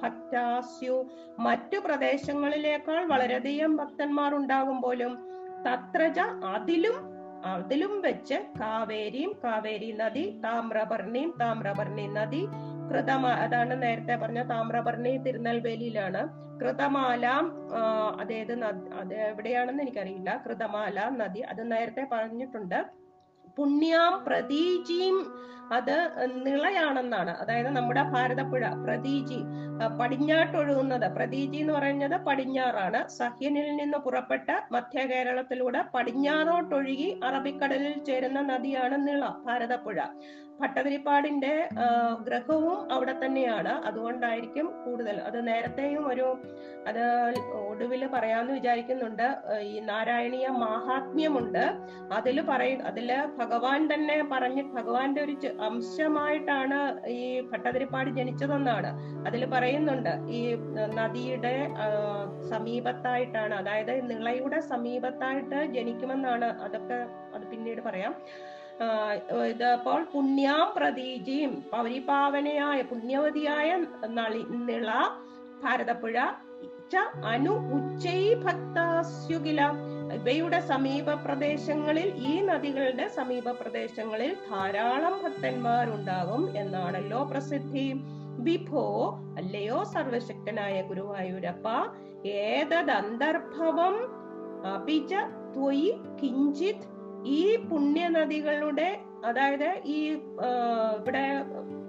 ഭക്താസ്യു. 0.04 1.10
മറ്റു 1.40 1.78
പ്രദേശങ്ങളിലേക്കാൾ 1.78 3.06
വളരെയധികം 3.06 3.76
ഭക്തന്മാർ 3.76 4.36
ഉണ്ടാകും 4.36 4.82
പോലും. 4.82 5.18
തത്രജ 5.66 6.20
അതിലും 6.46 7.11
അതിലും 7.50 8.02
വെച്ച് 8.02 8.38
കാവേരിയും 8.60 9.32
കാവേരി 9.44 9.92
നദി 9.92 10.42
താമ്രപർണിയും 10.44 11.34
താമ്രപർണി 11.42 12.08
നദി 12.08 12.42
കൃതമ 12.90 13.28
അതാണ് 13.28 13.84
നേരത്തെ 13.84 14.16
പറഞ്ഞ 14.16 14.42
താമ്രപർണി 14.44 15.18
തിരുനെൽവേലിയിലാണ്. 15.18 16.22
കൃതമാല 16.62 17.26
അതായത് 18.22 18.54
എവിടെയാണെന്ന് 19.30 19.84
എനിക്കറിയില്ല. 19.84 20.44
കൃതമാല 20.46 21.10
നദി 21.10 21.40
അത് 21.40 21.72
നേരത്തെ 21.72 22.08
പറഞ്ഞിട്ടുണ്ട്. 22.12 22.80
പുണ്യാം 23.58 24.26
പ്രതീജിയും 24.26 25.18
അത് 25.74 25.96
നിളയാണെന്നാണ്. 26.46 27.32
അതായത് 27.32 27.70
നമ്മുടെ 27.70 28.04
ഭാരതപ്പുഴ 28.14 28.64
പ്രതീജി. 28.86 29.40
പടിഞ്ഞാട്ടൊഴുകുന്നത്. 30.00 31.06
പ്രതീജി 31.16 31.58
എന്ന് 31.58 31.74
പറയുന്നത് 31.74 32.16
പടിഞ്ഞാറാണ്. 32.26 33.08
സഹ്യനിൽ 33.08 33.70
നിന്ന് 33.76 33.98
പുറപ്പെട്ട 33.98 34.50
മധ്യ 34.72 35.06
കേരളത്തിലൂടെ 35.06 35.82
പടിഞ്ഞാറോട്ടൊഴുകി 35.94 37.20
അറബിക്കടലിൽ 37.24 38.04
ചേരുന്ന 38.04 38.42
നദിയാണ് 38.42 39.08
നിള 39.08 39.24
ഭാരതപ്പുഴ. 39.46 39.98
ഭട്ടതിരിപ്പാടിന്റെ 40.62 41.54
ഗ്രഹവും 42.28 42.92
അവിടെ 42.94 43.14
തന്നെയാണ്. 43.26 43.74
അതുകൊണ്ടായിരിക്കും 43.88 44.68
കൂടുതൽ. 44.86 45.16
അത് 45.30 45.48
നേരത്തെയും 45.48 46.04
ഒരു 46.08 46.28
അത് 46.88 47.04
ഒടുവിൽ 47.82 48.04
പറയാന്ന് 48.14 48.52
വിചാരിക്കുന്നുണ്ട് 48.58 49.28
ഈ 49.68 49.76
നാരായണീയ 49.88 50.48
മാഹാത്മ്യമുണ്ട്. 50.64 51.64
അതിൽ 52.18 52.38
പറയ 52.50 52.74
അതിൽ 52.90 53.10
ഭഗവാൻ 53.40 53.80
തന്നെ 53.92 54.18
പറഞ്ഞ് 54.32 54.64
ഭഗവാന്റെ 54.76 55.22
ഒരു 55.26 55.36
അംശമായിട്ടാണ് 55.68 56.78
ഈ 57.14 57.22
ഭട്ടതിരിപ്പാട് 57.52 58.10
ജനിച്ചതെന്നാണ്. 58.20 58.92
അതിൽ 59.28 59.44
പറയുന്നുണ്ട് 59.54 60.14
ഈ 60.40 60.42
നദിയുടെ 61.00 61.56
സമീപത്തായിട്ടാണ് 62.52 63.56
അതായത് 63.62 63.94
നിളയുടെ 64.12 64.60
സമീപത്തായിട്ട് 64.72 65.60
ജനിക്കുമെന്നാണ് 65.78 66.50
അതൊക്കെ 66.68 67.00
അത് 67.36 67.44
പിന്നീട് 67.54 67.82
പറയാം. 67.88 68.14
ഇതപ്പോൾ 69.50 70.00
പുണ്യാം 70.14 70.68
പ്രതീജിയും 70.78 71.52
പൗരിപാവനയായ 71.74 72.80
പുണ്യവതിയായ 72.94 73.72
നളി 74.20 74.46
നിള 74.70 74.92
ഭാരതപ്പുഴ 75.64 76.18
അനു 77.26 77.54
ഉച്ചൈ 77.76 78.34
ഭക്താസ്യുകില. 78.34 79.62
ഇവയുടെ 80.14 80.60
സമീപ 80.60 81.14
പ്രദേശങ്ങളിൽ 81.14 82.08
ഈ 82.18 82.42
നദികളുടെ 82.42 83.08
സമീപ 83.08 83.52
പ്രദേശങ്ങളിൽ 83.52 84.34
ധാരാളം 84.52 85.22
ഭക്തന്മാരുണ്ടാകും 85.24 86.58
എന്നാണല്ലോ 86.58 87.24
പ്രസിദ്ധി. 87.24 87.94
വിഭോ 88.48 88.86
അല്ലയോ 89.38 89.84
സർവശക്തനായ 89.84 90.82
ഗുരുവായൂരപ്പ 90.82 91.68
ഏതദന്തർഭവം 92.28 93.96
അപിച 94.66 95.14
ത്വയി 95.56 95.92
കിഞ്ചിത് 96.22 96.88
ഈ 97.26 97.56
പുണ്യനദികളുടെ 97.56 99.00
അതായത് 99.26 99.82
ഈ 99.86 100.00
ഇവിടെ 101.00 101.26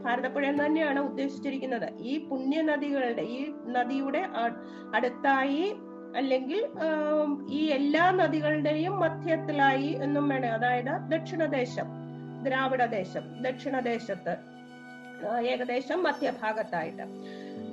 ഭാരതപ്പുഴ 0.02 0.46
എന്ന് 0.46 0.66
തന്നെയാണ് 0.66 1.00
ഉദ്ദേശിച്ചിരിക്കുന്നത്. 1.00 1.90
ഈ 1.98 2.28
പുണ്യ 2.28 2.62
നദികളുടെ 2.62 3.22
ഈ 3.22 3.52
നദിയുടെ 3.66 4.26
അടുത്തായി 4.94 5.74
അല്ലെങ്കിൽ 6.16 6.68
ഈ 7.50 7.66
എല്ലാ 7.66 8.10
നദികളുടെയും 8.10 9.00
മധ്യത്തിലായി 9.00 9.98
എന്നും 10.02 10.28
വേണം. 10.28 10.52
അതായത് 10.52 11.10
ദക്ഷിണദേശം 11.10 11.86
ദ്രാവിഡദേശം 12.42 13.42
ദക്ഷിണദേശത്ത് 13.42 14.36
ഏകദേശം 15.46 16.02
മധ്യഭാഗത്തായിട്ട്. 16.02 17.02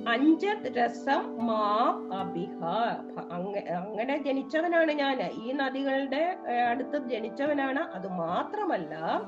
അഞ്ചത് 0.08 0.78
രസം 0.78 1.46
മാ 1.46 1.92
അഭിഹ 2.14 2.64
അങ്ങ- 3.32 3.68
അങ്ങനെ 3.68 4.22
ജനിച്ചവനാണ് 4.22 4.92
ഞാൻ 4.92 5.30
ഈ 5.44 5.52
നദികളുടെ 5.52 6.36
അടുത്ത് 6.70 7.08
ജനിച്ചവനാണ്. 7.08 7.78
അത് 7.78 8.08
മാത്രമല്ല 8.08 9.22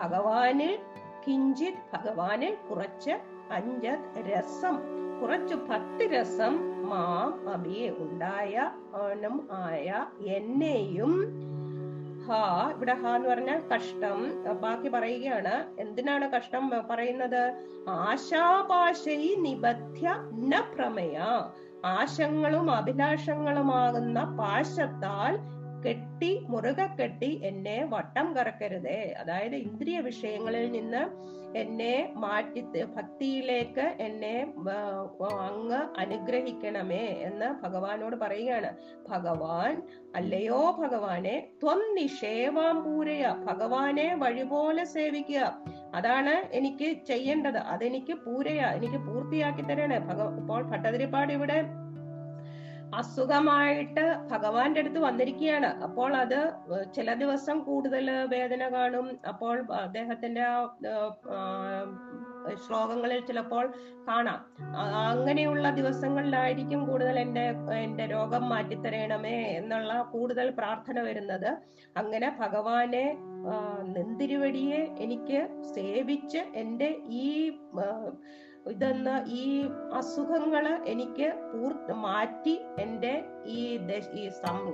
ഭഗവാനിൽ 0.00 0.78
കിഞ്ചിത് 1.26 1.96
ഭഗവാനെ 1.96 2.56
കുറച്ച് 2.70 3.10
അഞ്ചത് 3.52 4.20
രസം 4.20 4.78
കുറച്ചു 5.22 5.54
ഭക്തി 5.54 6.06
രസം 6.06 6.82
മാം 6.88 7.48
അഭിയെ 7.48 7.90
ഉണ്ടായ 7.90 8.70
അവനും 8.94 9.48
ആയ 9.52 10.06
എന്നെയും. 10.26 11.12
ഹ 12.26 12.32
ഇവിടെ 12.76 12.94
ഹാ 12.94 13.16
എന്ന് 13.16 13.28
പറഞ്ഞാൽ 13.28 13.60
കഷ്ടം. 13.74 14.44
ബാക്കി 14.60 14.88
പറയുകയാണ് 14.88 15.80
എന്തിനാണ് 15.80 16.30
കഷ്ടം 16.30 16.70
പറയുന്നത്? 16.90 17.64
ആശാപാശൈ 17.88 19.34
നിബദ്ധ്യ 19.34 20.14
ന 20.32 20.60
പ്രമേയ. 20.60 21.20
ആശങ്ങളും 21.84 22.70
അഭിലാഷങ്ങളുമാകുന്ന 22.70 24.36
പാശത്താൽ 24.40 25.51
കെട്ടി 25.86 26.38
മുറുകെ 26.48 26.86
കെട്ടി 26.86 27.40
എന്നെ 27.44 27.86
വട്ടം 27.88 28.36
കറക്കരുതേ. 28.36 29.14
അതായത് 29.18 29.54
ഇന്ദ്രിയ 29.54 30.00
വിഷയങ്ങളിൽ 30.00 30.70
നിന്ന് 30.70 31.32
എന്നെ 31.58 32.12
മാറ്റി 32.16 32.84
ഭക്തിയിലേക്ക് 32.84 33.80
എന്നെ 33.80 34.54
അങ്ങ് 35.40 36.00
അനുഗ്രഹിക്കണമേ 36.00 37.06
എന്ന് 37.22 37.62
ഭഗവാനോട് 37.62 38.16
പറയുകയാണ്. 38.16 38.76
ഭഗവാൻ 39.08 39.82
അല്ലയോ 40.16 40.70
ഭഗവാനെ 40.70 41.48
ത്വന്നിഷേവാം 41.62 42.84
പൂരയ. 42.84 43.34
ഭഗവാനെ 43.44 44.14
വഴിപോലെ 44.14 44.84
സേവിക്കുക. 44.84 45.58
അതാണ് 45.94 46.54
എനിക്ക് 46.54 47.04
ചെയ്യേണ്ടത്. 47.06 47.56
അതെനിക്ക് 47.56 48.12
പൂരയ. 48.12 48.60
എനിക്ക് 48.60 48.96
പൂർത്തിയാക്കി 48.96 49.62
തരണേ. 49.62 49.98
ഭഗ 49.98 50.36
ഇപ്പോൾ 50.40 50.62
ഭട്ടതിരിപ്പാട് 50.62 51.32
ഇവിടെ 51.32 51.64
അസുഖമായിട്ട് 52.94 54.04
ഭഗവാന്റെ 54.30 54.80
അടുത്ത് 54.80 54.98
വന്നിരിക്കുകയാണ്. 54.98 55.66
അപ്പോൾ 55.66 56.16
അത് 56.16 56.38
ചില 56.96 57.14
ദിവസം 57.14 57.58
കൂടുതൽ 57.60 58.10
വേദന 58.10 58.68
കാണും. 58.68 59.18
അപ്പോൾ 59.28 59.72
അദ്ദേഹത്തിന്റെ 59.72 60.44
ശ്ലോകങ്ങളിൽ 62.66 63.20
ചിലപ്പോൾ 63.26 63.72
കാണാം. 64.08 64.40
അങ്ങനെയുള്ള 65.08 65.70
ദിവസങ്ങളിലായിരിക്കും 65.70 66.80
കൂടുതൽ 66.86 67.18
എന്റെ 67.18 67.44
എന്റെ 67.84 68.06
രോഗം 68.06 68.48
മാറ്റിത്തരണമേ 68.48 69.36
എന്നുള്ള 69.58 70.02
കൂടുതൽ 70.12 70.50
പ്രാർത്ഥന 70.50 71.00
വരുന്നത്. 71.00 71.50
അങ്ങനെ 71.96 72.36
ഭഗവാനെ 72.40 73.04
നെന്തിരുവടിയെ 73.82 74.80
എനിക്ക് 74.98 75.38
സേവിച്ച് 75.74 76.42
എന്റെ 76.54 76.90
ഈ 77.22 77.28
ഇതെന്ന് 78.66 79.14
ഈ 79.26 79.68
അസുഖങ്ങൾ 79.92 80.78
എനിക്ക് 80.84 81.28
പൂർത്തി 81.52 81.92
മാറ്റി 81.92 82.60
എന്റെ 82.78 83.14
ഈ 83.46 83.60
ഈ 84.14 84.24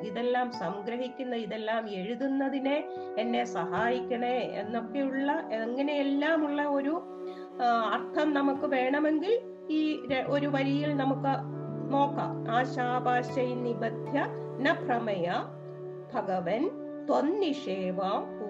ഇതെല്ലാം 0.03 0.53
സംഗ്രഹിക്കുന്ന 0.53 1.35
ഇതെല്ലാം 1.37 1.89
എഴുതുന്നതിനെ 1.91 2.77
എന്നെ 3.19 3.45
സഹായിക്കണേ 3.45 4.37
എന്നൊക്കെയുള്ള 4.55 5.31
എങ്ങനെയെല്ലാമുള്ള 5.51 6.63
ഒരു 6.69 6.95
അർത്ഥം 7.93 8.35
നമുക്ക് 8.35 8.67
വേണമെങ്കിൽ 8.67 9.33
ഈ 9.71 9.81
ഒരു 10.29 10.47
വരിയിൽ 10.47 10.97
നമുക്ക് 10.97 11.33
നോക്കാം. 11.91 12.51
ആശാപാശൈ 12.51 13.55
നിബധ്യ 13.55 14.17
ന 14.59 14.73
ഭ്രമയ 14.73 15.27
ഭഗവൻ 16.15 16.63
ത്വന്നിഷേവ 17.07 18.01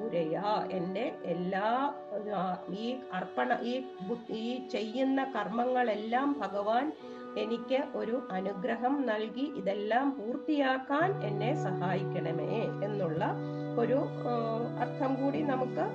പൂരയ 0.08 0.42
എന്റെ 0.76 1.02
എല്ലാ 1.32 1.66
ഈ 2.82 2.84
അർപ്പണ 3.16 3.50
ഈ 3.70 3.72
ഈ 4.42 4.46
ചെയ്യുന്ന 4.72 5.20
കർമ്മങ്ങളെല്ലാം 5.34 6.28
ഭഗവാൻ 6.42 6.86
എനിക്ക് 7.42 7.78
ഒരു 8.00 8.16
അനുഗ്രഹം 8.36 8.94
നൽകി. 9.08 9.46
ഇതെല്ലാം 9.60 10.06
പൂർത്തിയാക്കാൻ 10.18 11.08
എന്നെ 11.28 11.50
സഹായിക്കണമേ 11.66 12.62
എന്നുള്ള 12.86 13.24
ഒരു 13.82 13.98
അർത്ഥം 14.84 15.12
കൂടി 15.20 15.42
നമുക്ക് 15.52 15.86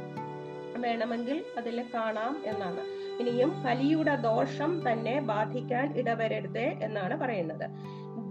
വേണമെങ്കിൽ 0.85 1.39
അതിൽ 1.61 1.79
കാണാം 1.95 2.35
എന്നാണ്. 2.51 2.83
ഇനിയും 3.21 3.51
കലിയുടെ 3.65 4.15
ദോഷം 4.29 4.71
തന്നെ 4.87 5.17
ബാധിക്കാൻ 5.33 5.87
ഇടവരരുത് 6.01 6.65
എന്നാണ് 6.87 7.17
പറയുന്നത്. 7.23 7.67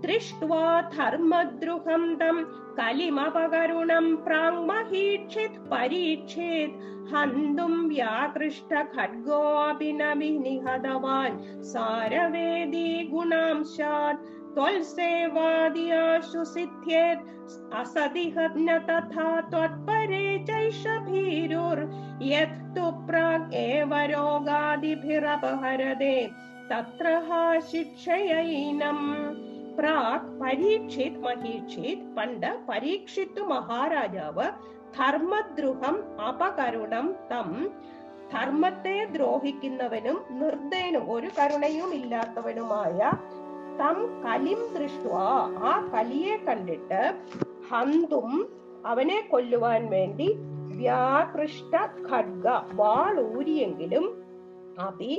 दृष्ट्वा 0.02 0.64
धर्मद्रुहं 0.96 2.04
तं 2.16 2.36
कलिमपकरुणं 2.78 4.06
प्राङ्महीक्षित् 4.26 5.58
परीक्षेत् 5.70 6.78
हन्तुं 7.12 7.74
व्याकृष्ट 7.88 8.72
खड्गोऽपि 8.94 9.92
न 9.92 10.12
विनिहतवान् 10.18 11.40
सारवेदी 11.62 12.88
गुणां 13.12 13.62
स्यात् 13.62 14.24
त्वल्सेवादि 14.54 15.88
सिद्ध्येत्। 16.52 17.28
असदिह 17.80 18.36
न 18.56 18.78
तथा 18.88 19.28
त्वत्परे 19.50 20.26
चैष 20.48 20.82
भीरुर् 21.06 21.82
यत्तु 22.32 22.84
प्राक् 23.06 23.54
एव 23.54 23.94
रोगादिभिरपहरदे। 24.12 26.16
तत्र 26.70 27.06
शिक्षयैनम्। 27.70 29.51
പ്രാക് 29.78 30.28
പരീക്ഷിത് 30.40 31.18
മഹീക്ഷിത് 31.18 32.06
പണ്ട് 32.16 32.50
പരീക്ഷിത്തു 32.68 33.40
മഹാരാജാവ് 33.44 34.46
ധർമ്മദ്രുഹം 34.96 35.96
അപകരുണം 36.22 37.06
തം. 37.30 37.50
ധർമ്മത്തെ 38.32 39.04
ദ്രോഹിക്കുന്നവനും 39.12 40.18
നിർദ്ദയനും 40.40 41.12
ഒരു 41.12 41.28
കരുണയും 41.38 41.94
ഇല്ലാത്തവനുമായ 41.94 42.98
തം 43.78 43.98
കലിം 44.24 44.61
ദൃഷ്ട 44.74 45.06
ആ 45.64 45.72
കലിയെ 45.94 46.37
കണ്ടിട്ട് 46.38 47.00
ഹന്തും 47.70 48.30
അവനെ 48.87 49.20
കൊല്ലുവാൻ 49.30 49.88
വേണ്ടി 49.88 50.28
വ്യാകൃഷ്ട 50.76 51.74
ഖഡ്ഗ 52.11 52.46
വാളൂരിയെങ്കിലും 52.72 54.06
അഭി 54.78 55.14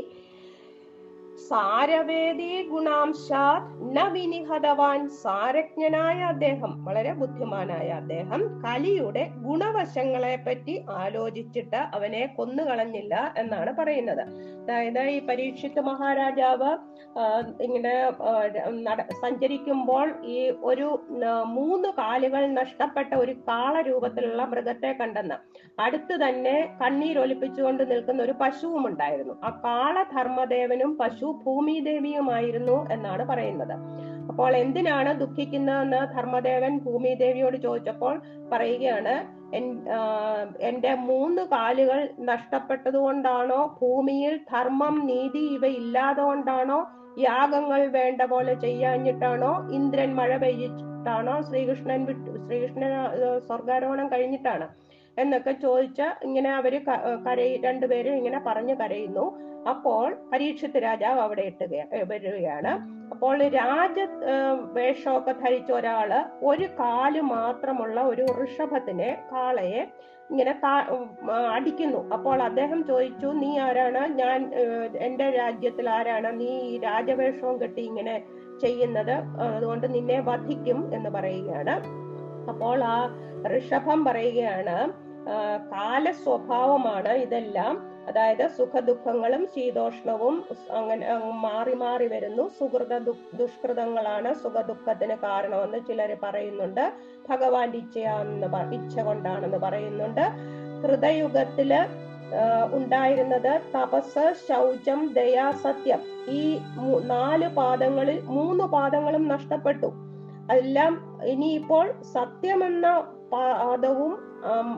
സാരവേദി 1.38 2.67
ഗുണാംശാത് 2.67 3.98
ന 3.98 4.08
വിനിഹതവാൻ 4.08 5.10
സാരജ്ഞനായ 5.10 6.22
അദ്ദേഹം. 6.22 6.86
വളരെ 6.86 7.13
ബുദ്ധിമാനായ 7.13 7.88
അദ്ദേഹം. 7.88 8.62
കലിയുടെ 8.62 9.30
ഗുണവശങ്ങളെ 9.38 10.43
പറ്റി 10.48 10.86
ആലോചിച്ചിട്ട് 10.89 11.76
അവനെ 11.76 12.26
കൊന്നുകളഞ്ഞില്ല 12.26 13.34
എന്നാണ് 13.38 13.76
പറയുന്നത്. 13.78 14.28
അതായത് 14.63 14.99
ഈ 15.13 15.17
പരീക്ഷിത്ത് 15.30 15.82
മഹാരാജാവ് 15.88 16.69
ഇങ്ങനെ 17.65 17.93
സഞ്ചരിക്കുമ്പോൾ 19.23 20.08
ഈ 20.36 20.38
ഒരു 20.69 20.88
മൂന്ന് 21.58 21.89
കാലുകൾ 21.99 22.43
നഷ്ടപ്പെട്ട 22.60 23.12
ഒരു 23.23 23.34
കാള 23.49 23.73
രൂപത്തിലുള്ള 23.82 24.43
മൃഗത്തെ 24.43 24.91
കണ്ടെന്ന്. 25.02 25.38
അടുത്ത് 25.80 26.15
തന്നെ 26.23 26.56
കണ്ണീരൊലിപ്പിച്ചുകൊണ്ട് 26.82 27.84
നിൽക്കുന്ന 27.91 28.23
ഒരു 28.23 28.36
പശുവും 28.41 28.88
ഉണ്ടായിരുന്നു. 28.88 29.36
ആ 29.43 29.49
കാള 29.65 29.95
ധർമ്മദേവനും 30.15 30.97
പശു 30.97 31.26
ഭൂമിദേവിയുമായിരുന്നു 31.45 32.78
എന്നാണ് 32.91 33.26
പറയുന്നത്. 33.34 33.76
അപ്പോൾ 34.34 34.54
എന്തിനാണ് 34.62 35.10
ദുഃഖിക്കുന്നതെന്ന് 35.19 36.00
ധർമ്മദേവൻ 36.13 36.74
ഭൂമിദേവിയോട് 36.86 37.58
ചോദിച്ചപ്പോൾ 37.65 38.13
പറയുകയാണ് 38.52 39.13
എന്റെ 40.69 40.91
മൂന്ന് 41.10 41.41
കാലുകൾ 41.52 42.00
നഷ്ടപ്പെട്ടതുകൊണ്ടാണോ? 42.30 43.60
ഭൂമിയിൽ 43.82 44.34
ധർമ്മം 44.54 44.96
നീതി 45.10 45.43
ഇവ 45.58 45.65
ഇല്ലാതെ 45.82 46.24
കൊണ്ടാണോ 46.30 46.80
യാഗങ്ങൾ 47.28 47.82
വേണ്ട 47.98 48.22
പോലെ 48.32 48.54
ചെയ്യാഞ്ഞിട്ടാണോ? 48.65 49.52
ഇന്ദ്രൻ 49.78 50.12
മഴ 50.19 50.32
പെയ്യിച്ചിട്ടാണോ 50.43 51.36
ശ്രീകൃഷ്ണൻ 51.50 52.02
വിട്ടു 52.10 52.32
ശ്രീകൃഷ്ണൻ 52.46 52.91
സ്വർഗാരോഹണം 53.48 54.10
കഴിഞ്ഞിട്ടാണ്. 54.13 54.67
എന്നൊക്കെ 55.17 55.54
ചോദിച്ച 55.65 56.02
ഇങ്ങനെ 56.23 56.49
അവർ 56.60 56.73
കരയി 57.26 57.56
രണ്ടുപേരും 57.65 58.17
ഇങ്ങനെ 58.19 58.39
പറഞ്ഞു 58.47 58.76
കരയുന്നു. 58.82 59.26
അപ്പോൾ 59.71 60.08
പരീക്ഷത്ത് 60.32 60.78
രാജാവ് 60.84 61.19
അവിടെ 61.26 61.43
ഇട്ട് 61.49 61.65
വരികയാണ്. 62.12 62.71
അപ്പോൾ 63.13 63.38
രാജ 63.60 63.99
വേഷമൊക്കെ 64.78 65.34
ധരിച്ച 65.43 65.71
ഒരാൾ 65.71 66.12
ഒരു 66.49 66.65
കാൽ 66.80 67.15
മാത്രമുള്ള 67.36 68.02
ഒരു 68.12 68.26
ഋഷഭത്തിനെ 68.39 69.10
കാളയെ 69.32 69.82
ഇങ്ങനെ 70.32 70.54
അടിക്കുന്നു. 71.56 71.99
അപ്പോൾ 72.15 72.38
അദ്ദേഹം 72.43 72.80
ചോദിച്ചു 72.89 73.28
നീ 73.41 73.52
ആരാണ്? 73.65 74.02
ഞാൻ 74.21 74.39
എന്റെ 75.08 75.28
രാജ്യത്തിൽ 75.39 75.88
ആരാണ്? 75.89 76.30
നീ 76.39 76.52
ഈ 76.71 76.78
രാജവേഷവും 76.88 77.58
കെട്ടി 77.62 77.82
ഇങ്ങനെ 77.82 78.15
ചെയ്യുന്നത് 78.63 79.15
അതുകൊണ്ട് 79.56 79.88
നിന്നെ 79.95 80.19
വധിക്കും 80.30 80.80
എന്ന് 80.95 81.10
പറയുകയാണ്. 81.17 81.76
അപ്പോൾ 82.52 82.80
ആ 82.93 82.97
ഋഷഭം 83.48 84.06
പറയുകയാണ് 84.06 84.78
കാല 85.74 86.12
സ്വഭാവമാണ് 86.12 87.12
ഇതെല്ലാം. 87.26 87.74
അതായത് 88.08 88.48
സുഖദുഃഖങ്ങളും 88.48 89.48
ശീതോഷ്ണവും 89.56 90.44
അങ്ങനെ 90.72 91.06
മാറി 91.46 91.74
മാറി 91.74 92.08
വരുന്നു. 92.08 92.52
സുഹൃത 92.60 92.98
ദുഷ്കൃതങ്ങളാണ് 93.40 94.34
സുഖദുഃഖത്തിന് 94.34 95.16
കാരണമെന്ന് 95.16 95.78
ചിലർ 95.88 96.18
പറയുന്നുണ്ട്. 96.24 96.94
ഭഗവാന്റെ 97.30 97.78
ഇച്ഛയാണെന്ന് 97.78 98.74
ഇച്ഛ 98.76 99.00
കൊണ്ടാണെന്ന് 99.00 99.58
പറയുന്നുണ്ട്. 99.58 100.26
ഹൃദയുഗത്തിൽ 100.84 101.74
ഉണ്ടായിരുന്നത് 102.74 103.62
തപസ് 103.76 104.34
ശൗചം 104.50 105.14
ദയാ 105.14 105.52
സത്യം. 105.52 106.00
ഈ 106.30 106.60
നാല് 107.06 107.48
പാദങ്ങളിൽ 107.48 108.22
മൂന്ന് 108.38 108.64
പാദങ്ങളും 108.64 109.28
നഷ്ടപ്പെട്ടു. 109.28 109.89
എല്ലാം 110.52 110.94
ഇനിയിപ്പോൾ 111.26 111.86
സത്യമെന്ന 112.14 112.88
പാദവും 113.34 114.14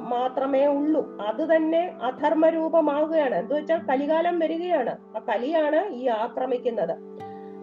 മാത്രമേ 0.10 0.66
ഉള്ളൂ. 0.66 1.18
അത് 1.22 1.56
തന്നെ 1.56 1.98
അധർമ്മ 2.04 2.50
രൂപമാകുകയാണ് 2.50 3.36
എന്ന് 3.36 3.56
വെച്ചാൽ 3.56 3.80
കലികാലം 3.86 4.40
വരികയാണ്. 4.40 4.98
ആ 5.18 5.22
കലിയാണ് 5.30 5.82
ഈ 5.94 6.08
ആക്രമിക്കുന്നത്. 6.08 6.96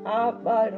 ആ 0.08 0.14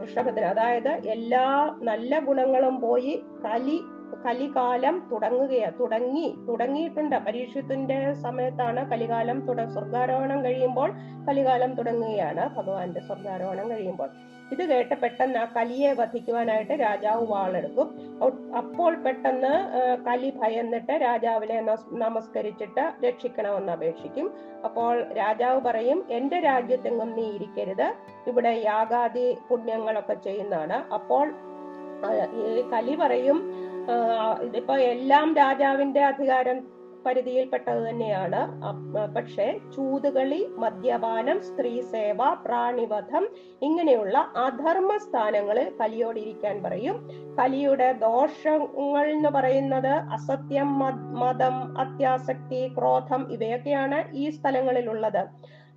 ഋഷഭത്തിന് 0.04 0.46
അതായത് 0.46 0.88
എല്ലാ 0.88 1.44
നല്ല 1.82 2.18
ഗുണങ്ങളും 2.18 2.80
പോയി 2.80 3.22
കലി 3.44 3.78
കലികാലം 4.26 5.08
തുടങ്ങുകയാ 5.12 5.72
തുടങ്ങി 5.80 6.36
തുടങ്ങിയിട്ടുണ്ട്. 6.48 7.16
പരീക്ഷത്തിന്റെ 7.16 8.12
സമയത്താണ് 8.12 8.90
കലികാലം 8.90 9.40
തുട 9.40 9.64
സ്വർഗാരോഹണം 9.64 10.44
കഴിയുമ്പോൾ 10.44 10.92
കലികാലം 11.28 11.74
തുടങ്ങുകയാണ് 11.74 12.56
ഭഗവാന്റെ 12.56 13.00
സ്വർഗാരോഹണം 13.00 13.70
കഴിയുമ്പോൾ. 13.70 14.08
ഇത് 14.52 14.64
കേട്ട് 14.64 14.94
പെട്ടെന്ന് 14.94 15.38
ആ 15.38 15.44
കലിയെ 15.56 15.92
വധിക്കുവാനായിട്ട് 15.92 16.72
രാജാവ് 16.72 17.26
വാളെടുക്കും. 17.26 17.94
അപ്പോൾ 18.56 18.94
പെട്ടെന്ന് 18.94 19.68
കലി 20.04 20.30
ഭയന്നിട്ട് 20.30 20.92
രാജാവിനെ 20.92 21.60
നമസ്- 21.60 21.98
നമസ്കരിച്ചിട്ട് 21.98 23.06
രക്ഷിക്കണമെന്ന് 23.06 23.72
അപേക്ഷിക്കും. 23.72 24.34
അപ്പോൾ 24.64 25.12
രാജാവ് 25.12 25.60
പറയും 25.60 26.04
എന്റെ 26.10 26.40
രാജ്യത്തെങ്ങും 26.40 27.12
നീ 27.12 27.30
ഇരിക്കരുത്. 27.30 27.94
ഇവിടെ 28.26 28.62
യാഗാദി 28.66 29.36
പുണ്യങ്ങളൊക്കെ 29.50 30.14
ചെയ്യുന്നതാണ്. 30.14 30.94
അപ്പോൾ 30.94 31.32
ഈ 32.48 32.70
കലി 32.70 32.94
പറയും 32.94 33.53
ഇതിപ്പോ 34.42 34.76
എല്ലാം 34.76 35.34
രാജാവിന്റെ 35.34 36.04
അധികാരം 36.04 36.74
പരിധിയിൽപ്പെട്ടത് 37.06 37.88
തന്നെയാണ്. 37.88 38.62
പക്ഷേ 39.16 39.58
ചൂതുകളി 39.76 40.48
മദ്യപാനം 40.56 41.42
സ്ത്രീ 41.42 41.80
സേവ 41.80 42.34
പ്രാണിവധം 42.34 43.28
ഇങ്ങനെയുള്ള 43.62 44.18
അധർമ്മ 44.18 44.96
സ്ഥാനങ്ങളിൽ 44.96 45.72
കലിയോട് 45.80 46.20
ഇരിക്കാൻ 46.20 46.62
പറയും. 46.62 47.08
കലിയുടെ 47.40 47.92
ദോഷങ്ങൾ 47.92 49.06
എന്ന് 49.06 49.28
പറയുന്നത് 49.28 49.88
അസത്യം 49.88 50.78
മതം 51.18 51.78
അത്യാസക്തി 51.78 52.74
ക്രോധം 52.78 53.32
ഇവയൊക്കെയാണ് 53.32 54.16
ഈ 54.16 54.30
സ്ഥലങ്ങളിലുള്ളത്. 54.30 55.26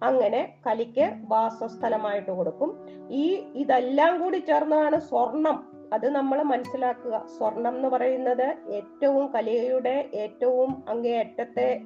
അങ്ങനെ 0.04 0.54
കലിക്ക് 0.68 1.14
വാസസ്ഥലമായിട്ട് 1.30 2.32
കൊടുക്കും. 2.32 2.88
ഈ 3.10 3.34
ഇതെല്ലാം 3.56 4.24
കൂടി 4.24 4.38
ചേർന്നതാണ് 4.38 5.00
സ്വർണം. 5.00 5.77
അത് 5.94 6.10
നമ്മൾ 6.10 6.44
മനസ്സിലാക്കുക. 6.44 7.26
സ്വർണം 7.38 7.76
എന്ന് 7.76 7.88
പറയുന്നത് 7.88 8.56
ഏറ്റവും 8.70 9.34
കലയുടെ 9.34 10.10
ഏറ്റവും 10.14 10.84
അങ്ങേയറ്റത്തെ 10.90 11.82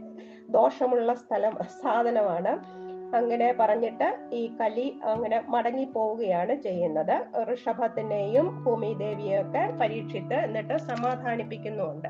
ദോഷമുള്ള 0.49 1.13
സ്ഥലം 1.13 1.57
സാധനമാണ്. 1.83 2.81
അങ്ങനെ 3.15 3.55
പറഞ്ഞിട്ട് 3.59 4.29
ഈ 4.33 4.57
കലി 4.61 4.99
അങ്ങനെ 5.03 5.43
മടങ്ങി 5.47 5.83
പോവുകയാണ് 5.83 6.55
ചെയ്യുന്നത്. 6.55 7.15
ഋഷഭത്തിനെയും 7.53 8.63
ഭൂമിദേവിയെയും 8.63 9.41
ഒക്കെ 9.41 9.73
പരീക്ഷിച്ച് 9.81 10.33
എന്നിട്ട് 10.33 10.77
സമാധാനിപ്പിക്കുന്നുണ്ട്. 10.77 12.07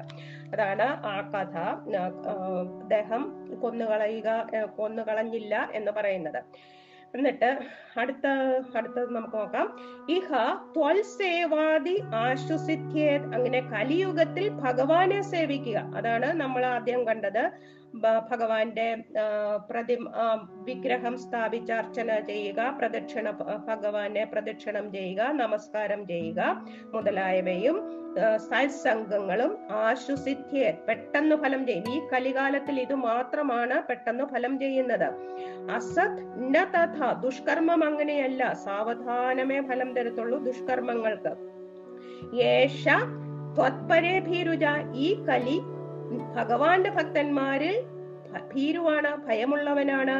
അതാണ് 0.54 0.84
ആ 0.84 1.16
കഥ. 1.22 1.58
അദ്ദേഹം 2.82 3.22
കൊന്നുകളയുക 3.62 4.30
കൊന്നുകളഞ്ഞില്ല 4.78 5.70
എന്ന് 5.74 5.92
പറയുന്നത്. 5.92 6.44
എന്നിട്ട് 7.16 7.60
അടുത്ത 7.98 8.28
അടുത്തത് 8.76 9.14
നമുക്ക് 9.16 9.36
നോക്കാം. 9.36 9.68
ഇഹ 10.10 10.30
ത്വൽ 10.76 11.02
സേവാദി 11.02 12.02
ആശ്വസിത്യേത്. 12.16 13.24
അങ്ങനെ 13.36 13.60
കലിയുഗത്തിൽ 13.60 14.50
ഭഗവാനെ 14.50 15.22
സേവിക്കുക. 15.22 15.78
അതാണ് 15.96 16.34
നമ്മൾ 16.34 16.66
ആദ്യം 16.66 17.08
കണ്ടത്. 17.08 17.44
ഭഗവാന്റെ 17.96 18.98
പ്രതി 19.70 19.98
വിഗ്രഹം 20.64 21.18
സ്ഥാപിച്ച് 21.18 21.74
അർച്ചന 21.74 22.20
ചെയ്യുക 22.20 22.76
പ്രദക്ഷിണ 22.80 23.30
ഭഗവാനെ 23.68 24.24
പ്രദക്ഷിണം 24.24 24.92
ചെയ്യുക 24.92 25.24
നമസ്കാരം 25.32 26.08
ചെയ്യുക 26.08 26.66
മുതലായവയും 26.94 28.02
സത്സംഗങ്ങളും 28.38 29.58
ആശുസിദ്ധിയെ 29.72 30.72
പെട്ടെന്ന് 30.88 31.36
ഫലം 31.36 31.66
ചെയ്യും. 31.68 31.84
ഈ 31.94 32.02
കലികാലത്തിൽ 32.14 32.80
ഇത് 32.80 32.96
മാത്രമാണ് 32.96 33.84
പെട്ടെന്ന് 33.84 34.24
ഫലം 34.24 34.60
ചെയ്യുന്നത്. 34.60 35.08
അസത് 35.72 36.24
ന 36.56 36.64
തഥ 36.64 37.14
ദുഷ്കർമ്മം 37.20 37.84
അങ്ങനെയല്ല. 37.84 38.54
സാവധാനമേ 38.54 39.62
ഫലം 39.62 39.96
തരത്തുള്ളൂ 39.96 40.40
ദുഷ്കർമ്മങ്ങൾക്ക്. 40.40 41.34
ഈ 44.96 45.26
കലി 45.26 45.60
ഭഗവാന്റെ 46.36 46.90
ഭക്തന്മാരിൽ 46.90 47.76
ഭീരുവാണ് 48.52 49.28
ഭയമുള്ളവനാണ്. 49.28 50.16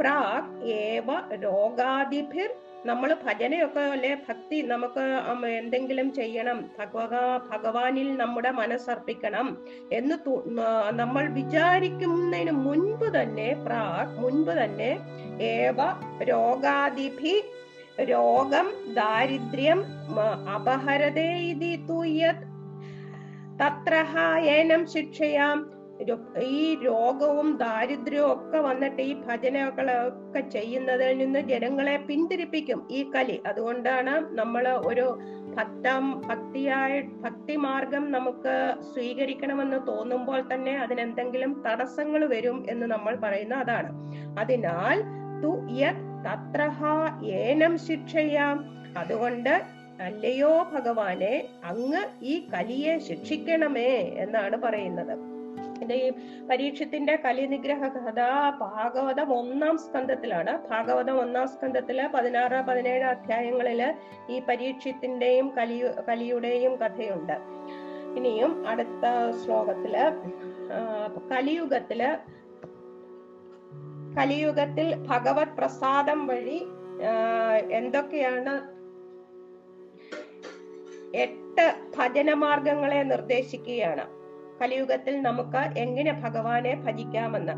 പ്രാഗ് 0.00 0.66
ഏവ 0.66 1.06
രോഗാദിഭിർ. 1.42 2.50
നമ്മൾ 2.86 3.16
ഭജനയൊക്കെ 3.26 3.80
അല്ലെ 3.80 4.16
ഭക്തി 4.28 4.62
നമുക്ക് 4.62 5.04
എന്തെങ്കിലും 5.46 6.12
ചെയ്യണം. 6.12 6.64
ഭഗവ 6.78 7.12
ഭഗവാനിൽ 7.52 8.16
നമ്മുടെ 8.16 8.50
മനസ്സർപ്പിക്കണം 8.50 9.58
എന്ന് 9.92 10.16
നമ്മൾ 10.90 11.28
വിചാരിക്കുന്നതിന് 11.28 12.50
മുൻപ് 12.50 13.06
തന്നെ 13.18 13.56
പ്രാഗ് 13.66 14.18
മുൻപ് 14.20 14.50
തന്നെ 14.50 14.92
ഏവ 15.42 15.78
രോഗാദിഭി 16.22 17.42
രോഗം 18.04 18.66
ദാരിദ്ര്യം 18.94 19.80
അപഹരതേ 20.54 21.30
ഇതി 21.50 21.72
തുയത് 21.88 22.57
തത്രഹ 23.62 24.36
ഏനം 24.38 24.86
ശിക്ഷയാം 24.86 25.78
ഈ 26.42 26.74
രോഗവും 26.74 27.56
ദാരിദ്ര്യവും 27.56 28.32
ഒക്കെ 28.32 28.58
വന്നിട്ട് 28.58 29.02
ഈ 29.02 29.14
ഭജനകളൊക്കെ 29.14 30.40
ചെയ്യുന്നതിൽ 30.40 31.18
നിന്ന് 31.18 31.40
ജനങ്ങളെ 31.40 31.96
പിന്തിരിപ്പിക്കും 31.96 32.88
ഈ 32.90 33.10
കലി. 33.10 33.42
അതുകൊണ്ടാണ് 33.46 34.38
നമ്മൾ 34.38 34.68
ഒരു 34.68 35.18
ഭക്തം 35.56 36.20
ഭക്തിയായി 36.20 37.00
ഭക്തി 37.00 37.56
മാർഗം 37.56 38.12
നമുക്ക് 38.12 38.76
സ്വീകരിക്കണമെന്ന് 38.94 39.86
തോന്നുമ്പോൾ 39.86 40.54
തന്നെ 40.54 40.78
അതിനെന്തെങ്കിലും 40.78 41.62
തടസ്സങ്ങൾ 41.66 42.24
വരും 42.26 42.66
എന്ന് 42.70 42.86
നമ്മൾ 42.86 43.16
പറയുന്ന 43.16 43.54
അതാണ്. 43.54 43.90
അതിനാൽ 44.38 44.98
തു 45.42 45.66
യത് 45.70 46.04
തത്രഹ 46.26 46.84
ഏനം 47.24 47.78
ശിക്ഷയാം. 47.78 48.64
അതുകൊണ്ട് 48.98 49.77
അല്ലയോ 50.00 50.66
ഭഗവാനെ 50.72 51.48
അങ്ങ് 51.64 52.02
ഈ 52.22 52.48
കലിയെ 52.54 52.98
ശിക്ഷിക്കണമേ 52.98 53.90
എന്നാണ് 54.24 54.56
പറയുന്നത്. 54.56 55.14
എന്റെ 55.82 55.94
ഈ 55.94 56.10
പരീക്ഷത്തിന്റെ 56.50 57.16
കലിനിഗ്രഹ 57.24 57.88
കഥ 57.88 58.20
ഭാഗവതം 58.60 59.28
ഒന്നാം 59.38 59.78
സ്കന്ധത്തിലാണ്. 59.78 60.52
ഭാഗവതം 60.70 61.20
ഒന്നാം 61.20 61.48
സ്കന്ധത്തിൽ 61.48 62.06
പതിനാറ് 62.06 62.58
പതിനേഴ് 62.68 63.04
അധ്യായങ്ങളിൽ 63.04 63.82
ഈ 64.30 64.38
പരീക്ഷത്തിന്റെയും 64.48 65.48
കലി 65.58 65.78
കലിയുടെയും 66.08 66.76
കഥയുണ്ട്. 66.76 67.36
ഇനിയും 68.18 68.68
അടുത്ത 68.68 69.04
ശ്ലോകത്തിൽ 69.42 69.94
കലിയുഗത്തിൽ 71.32 72.02
കലിയുഗത്തിൽ 74.18 74.88
ഭഗവത് 75.06 75.56
പ്രസാദം 75.58 76.26
വഴി 76.26 76.58
എന്തൊക്കെയാണ് 77.70 78.77
എട്ട് 81.14 81.74
ഭജന 81.96 81.96
ഭജനമാർഗങ്ങളെ 81.96 83.02
നിർദ്ദേശിക്കുകയാണ്. 83.02 84.06
കലിയുഗത്തിൽ 84.62 85.22
നമുക്ക് 85.22 85.78
എങ്ങനെ 85.78 86.12
ഭഗവാനെ 86.12 86.74
ഭജിക്കാമെന്ന്. 86.74 87.52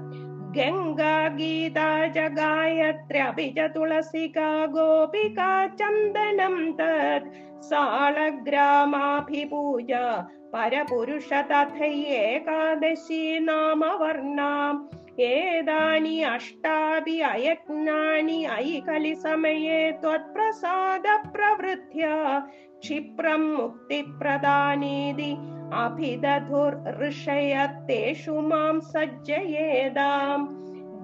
ഗംഗാ 0.53 1.28
ഗീത 1.28 2.11
ജഗായത്ര 2.11 3.34
ഗോപിക 4.66 5.36
ചന്ദനം 5.76 6.76
തത് 6.80 7.61
സാളഗ്രാമാഭിപൂജ 7.61 9.92
പരപുരുഷ 10.55 11.32
തഥയേകാദശി 11.32 13.40
നാമവർണാം 13.40 14.90
ഏതാനി 15.20 16.20
അഷ്ടാപി 16.20 17.11
അയജ്ഞാനി 17.11 18.42
അയി 18.42 18.82
കലിസമയേ 18.88 19.90
ത്വത്പ്രസാദ 19.90 21.32
പ്രവൃത്യ 21.32 22.07
ക്ഷിപ്രം 22.83 23.43
മുക്തിപ്രദാനീതി 23.57 25.33
അഭിദധുർ 25.81 26.72
ഋഷയത്തേഷു 27.01 28.37
മാം 28.47 28.76
സജ്ജയേതാം 28.91 30.41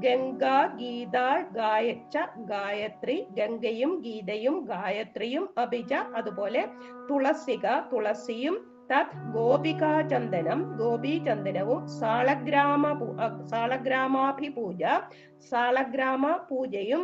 ഗംഗ 0.00 0.44
ഗീത 0.78 1.18
ഗായച്ച 1.52 2.16
ഗായത്രി 2.48 3.16
ഗംഗയും 3.38 3.92
ഗീതയും 4.02 4.56
ഗായത്രിയും 4.66 5.44
അഭിജ 5.58 5.92
അതുപോലെ 6.16 6.62
തുളസിക 7.08 7.66
തുളസിയും 7.92 8.56
തത് 8.90 9.14
ഗോപികാചന്ദനം 9.34 10.60
ഗോപീചന്ദനവും 10.78 11.80
സാളഗ്രാമ 11.96 12.84
സാളഗ്രാമാഭിപൂജ 13.50 14.82
സാളഗ്രാമ 15.50 16.26
പൂജയും 16.48 17.02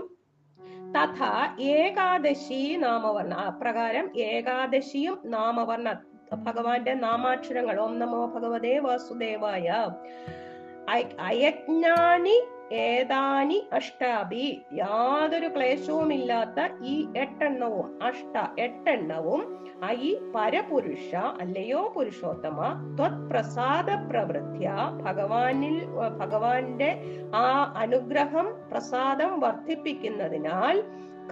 തഥ 0.96 1.24
ഏകാദശി 1.60 2.76
നാമവർണ. 2.76 3.34
അപ്രകാരം 3.34 4.10
ഏകാദശിയും 4.16 5.18
നാമവർണ. 5.24 5.96
ഭഗവാന്റെ 6.32 6.94
നാമാക്ഷരങ്ങൾ. 6.94 7.80
ഓം 7.80 7.98
നമോ 7.98 8.26
ഭഗവതേ 8.26 8.78
വാസുദേവായ. 8.78 9.90
അയ- 10.88 11.20
അയജ്ഞാനി 11.20 12.42
ഏതാനി 12.80 13.58
അഷ്ടാബി 13.72 14.46
യാതൊരു 14.74 15.48
ക്ലേശവുമില്ലാത്ത 15.48 16.60
ഈ 16.82 16.94
എട്ടെണ്ണവും 17.16 17.88
അഷ്ട 18.02 18.36
എട്ടെണ്ണവും 18.60 19.42
ഐ 19.90 20.00
പരപുരുഷ 20.34 21.10
അല്ലയോ 21.40 21.82
പുരുഷോത്തമ 21.94 22.58
ത്വത് 22.96 23.22
പ്രസാദ 23.30 23.90
പ്രവൃത്തിയ 24.10 24.68
ഭഗവാനിൽ 25.02 25.76
ഭഗവാന്റെ 26.18 26.90
ആ 27.36 27.48
അനുഗ്രഹം 27.74 28.48
പ്രസാദം 28.70 29.40
വർദ്ധിപ്പിക്കുന്നതിനാൽ 29.40 30.78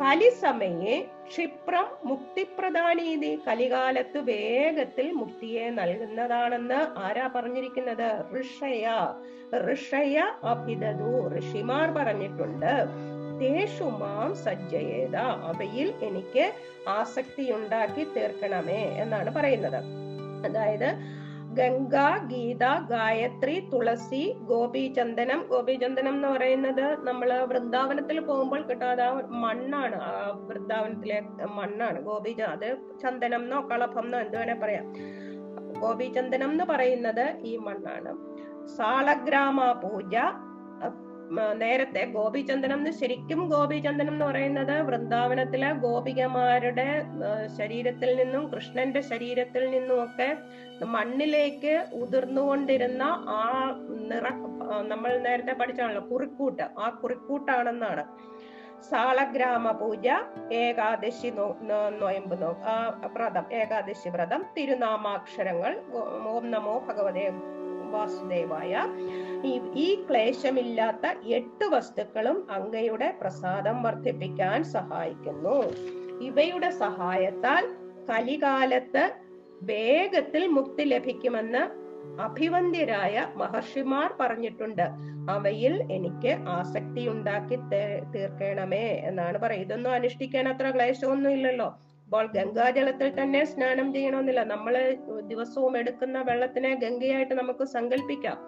കലിസമയെ 0.00 1.10
ക്ഷിപ്രം 1.30 1.86
മുക്തിപ്രധാനീതി 2.04 3.42
കലികാലത്ത് 3.48 4.18
വേഗത്തിൽ 4.18 5.12
മുക്തിയെ 5.12 5.70
നൽകുന്നതാണെന്ന് 5.70 6.98
ആരാ 6.98 7.26
പറഞ്ഞിരിക്കുന്നത്? 7.26 8.08
ഋഷയ. 8.40 8.86
ഋഷയ 9.66 10.16
അഭിതതു 10.44 11.10
ഋഷിമാർ 11.38 11.90
പറഞ്ഞിട്ടുണ്ട് 11.90 12.72
തേഷു 13.40 13.88
സജ്ജയേത. 14.44 15.16
അവയിൽ 15.50 15.94
എനിക്ക് 16.02 16.52
ആസക്തി 16.88 17.52
ഉണ്ടാക്കി 17.52 18.04
തീർക്കണമേ 18.16 18.82
എന്നാണ് 19.02 19.34
പറയുന്നത്. 19.34 19.80
അതായത് 20.46 20.90
ഗംഗ 21.58 21.94
ഗീത 22.26 22.64
ഗായത്രി 22.90 23.68
തുളസി 23.72 24.36
ഗോപീചന്ദനം. 24.40 25.46
ഗോപീചന്ദനം 25.50 26.14
എന്ന് 26.14 26.28
പറയുന്നത് 26.28 27.06
നമ്മൾ 27.06 27.44
വൃന്ദാവനത്തിൽ 27.44 28.20
പോകുമ്പോൾ 28.20 28.62
കിട്ടാതെ 28.62 29.10
മണ്ണാണ്. 29.44 29.98
വൃന്ദാവനത്തിലെ 30.46 31.20
മണ്ണാണ്. 31.54 32.00
ഗോപി 32.00 32.30
അത് 32.30 32.68
ചന്ദനം 33.02 33.42
എന്നോ 33.42 33.60
കളഭം 33.70 34.04
എന്നോ 34.04 34.18
എന്ത് 34.18 34.36
വേണേ 34.36 34.54
പറയാം. 34.54 34.86
ഗോപീചന്ദനം 35.80 36.50
എന്ന് 36.50 36.64
പറയുന്നത് 36.64 37.26
ഈ 37.42 37.56
മണ്ണാണ്. 37.56 38.12
സാളഗ്രാമ 38.66 39.72
പൂജ 39.72 40.16
നേരത്തെ 41.30 42.04
ഗോപിചന്ദനം 42.04 42.78
എന്ന് 42.78 42.90
ശരിക്കും 42.90 43.48
ഗോപിചന്ദനം 43.48 44.12
എന്ന് 44.12 44.24
പറയുന്നത് 44.24 44.82
വൃന്ദാവനത്തിലെ 44.82 45.72
ഗോപികമാരുടെ 45.72 46.86
ശരീരത്തിൽ 47.58 48.16
നിന്നും 48.16 48.46
കൃഷ്ണന്റെ 48.46 49.00
ശരീരത്തിൽ 49.00 49.70
നിന്നും 49.70 50.04
ഒക്കെ 50.04 50.36
മണ്ണിലേക്ക് 50.84 51.86
ഉതിർന്നുകൊണ്ടിരുന്ന 51.92 53.02
ആ 53.28 53.42
നിറ 53.90 54.28
നമ്മൾ 54.86 55.18
നേരത്തെ 55.18 55.52
പഠിച്ചാണല്ലോ 55.52 56.02
കുറിക്കൂട്ട്. 56.10 56.62
ആ 56.78 56.88
കുറിക്കൂട്ടാണെന്നാണ്. 57.02 58.04
സാളഗ്രാമ 58.90 59.70
പൂജ 59.70 60.08
ഏകാദശി 60.52 61.28
നോ 61.28 61.46
നോയമ്പ് 62.00 62.42
നോ 62.42 62.56
വ്രതം 63.06 63.52
ഏകാദശി 63.52 64.08
വ്രതം 64.08 64.44
തിരുനാമാക്ഷരങ്ങൾ 64.56 65.80
ഓം 66.28 66.50
നമോ 66.50 66.84
ഭഗവതേ 66.88 67.30
വാസുദേവായ 67.90 68.72
ഈ 69.74 70.04
ക്ലേശമില്ലാത്ത 70.10 71.24
എട്ട് 71.24 71.64
വസ്തുക്കളും 71.64 72.46
അങ്ങയുടെ 72.50 73.14
പ്രസാദം 73.20 73.82
വർദ്ധിപ്പിക്കാൻ 73.82 74.64
സഹായിക്കുന്നു. 74.64 75.58
ഇവയുടെ 76.22 76.70
സഹായത്താൽ 76.70 77.66
കലികാലത്ത് 78.10 79.10
വേഗത്തിൽ 79.62 80.46
മുക്തി 80.46 80.82
ലഭിക്കുമെന്ന് 80.82 81.80
അഭിവന്ദ്യരായ 82.22 83.28
മഹർഷിമാർ 83.36 84.14
പറഞ്ഞിട്ടുണ്ട്. 84.20 84.86
അവയിൽ 85.30 85.92
എനിക്ക് 85.92 86.28
ആസക്തി 86.28 87.08
ഉണ്ടാക്കി 87.08 87.56
തീർക്കണമേ 88.14 89.02
എന്നാണ് 89.04 89.38
പറയുന്നത്. 89.38 89.66
ഇതൊന്നും 89.66 89.92
അനുഷ്ഠിക്കാൻ 89.92 90.48
അത്ര 90.48 90.70
ക്ലേശമൊന്നും 90.70 91.30
ഇല്ലല്ലോ. 91.30 91.78
ഇപ്പോൾ 92.04 92.26
ഗംഗാജലത്തിൽ 92.26 93.22
തന്നെ 93.22 93.44
സ്നാനം 93.44 93.92
ചെയ്യണമെന്നില്ല. 93.92 94.44
നമ്മൾ 94.44 94.98
ദിവസവും 95.20 95.78
എടുക്കുന്ന 95.78 96.22
വെള്ളത്തിനെ 96.22 96.74
ഗംഗയായിട്ട് 96.74 97.34
നമുക്ക് 97.34 97.64
സങ്കല്പിക്കാം. 97.64 98.38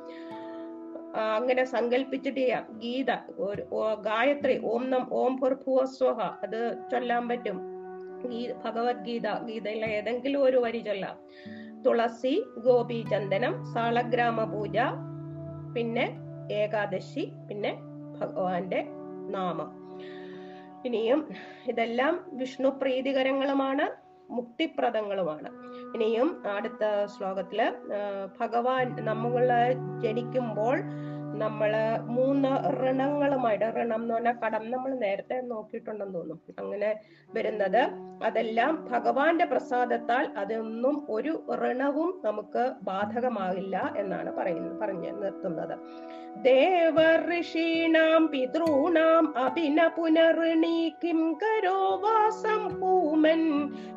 അങ്ങനെ 1.16 1.64
സങ്കല്പിച്ചിട്ട് 1.64 2.40
ചെയ്യാം 2.40 2.78
ഗീത 2.78 3.10
ഗായത്രി 4.02 4.60
ഓം 4.64 4.90
നം 4.90 5.14
ഓം 5.14 5.36
ഭൂർഭുവസ്വഹ 5.36 6.20
അത് 6.42 6.78
ചൊല്ലാൻ 6.92 7.28
പറ്റും. 7.28 7.58
ഭഗവത്ഗീത 8.64 9.28
ഗീതയിലെ 9.38 9.86
ഏതെങ്കിലും 9.86 10.42
ഒരു 10.42 10.56
വരി 10.56 10.78
ചൊല്ലാം. 10.78 11.16
തുളസി 11.86 12.44
ഗോപീചന്ദനം 12.58 13.74
സാളഗ്രാമ 13.74 14.44
പൂജ 14.44 14.78
പിന്നെ 15.74 16.06
ഏകാദശി 16.52 17.32
പിന്നെ 17.48 17.72
ഭഗവാന്റെ 18.20 18.82
നാമം. 19.28 19.70
ഇനിയും 20.84 21.28
ഇതെല്ലാം 21.68 22.24
വിഷ്ണു 22.32 22.68
പ്രീതികരങ്ങളുമാണ് 22.68 23.86
മുക്തിപ്രദങ്ങളുമാണ്. 24.30 25.50
ഇനിയും 25.95 26.28
അടുത്ത 26.47 26.84
ശ്ലോകത്തിൽ 27.07 27.61
ഭഗവാൻ 28.40 28.86
നമ്മളെ 29.05 29.64
ജനിക്കുമ്പോൾ 30.01 30.76
നമ്മൾ 31.35 31.72
മൂന്ന് 32.07 32.49
ഋണങ്ങളുമായിട്ട് 32.78 33.66
ഋണം 33.76 34.01
എന്ന് 34.03 34.14
പറഞ്ഞാൽ 34.14 34.37
കടം 34.45 34.70
നമ്മൾ 34.70 34.91
നേരത്തെ 34.95 35.37
നോക്കിയിട്ടുണ്ടെന്ന് 35.43 36.14
തോന്നുന്നു 36.14 36.55
അങ്ങനെ 36.59 36.91
വരുന്നത്. 37.30 37.83
അതെല്ലാം 38.24 38.72
ഭഗവാന്റെ 38.91 39.45
പ്രസാദത്താൽ 39.45 40.24
അതൊന്നും 40.43 41.07
ഒരു 41.11 41.33
ഋണവും 41.62 42.11
നമുക്ക് 42.24 42.64
ബാധകമാകില്ല 42.83 43.76
എന്നാണ് 43.97 44.33
പറയുന്നത് 44.37 44.76
പറഞ്ഞു 44.80 45.12
നിർത്തുന്നത്. 45.22 45.74
ദേവഋഷീണാം 46.45 48.22
പിതൃണാം 48.33 49.24
അഭിന 49.37 49.80
കിം 51.03 51.20
കരോ 51.43 51.80
വാസം 52.05 52.62
ഭൂമൻ 52.80 53.43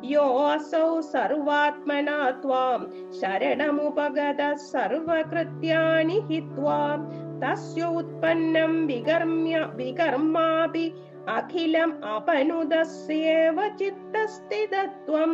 യോ 0.04 0.26
അസൗ 0.48 1.00
സർവാത്മനാ 1.00 2.18
ത്വാം 2.42 2.82
ശരണമുപഗത 3.20 4.42
സർവകൃത്യാനി 4.72 6.18
ഹിത്വാം 6.30 7.00
തസ്യോത്പന്നം 7.42 8.72
വികർമ്യ 8.86 9.56
വികർമാപി 9.76 10.86
അഖിലം 11.34 11.90
അപനുദസ്യേവ 12.14 13.58
ചിത്തസ്ഥിതത്വം 13.78 15.32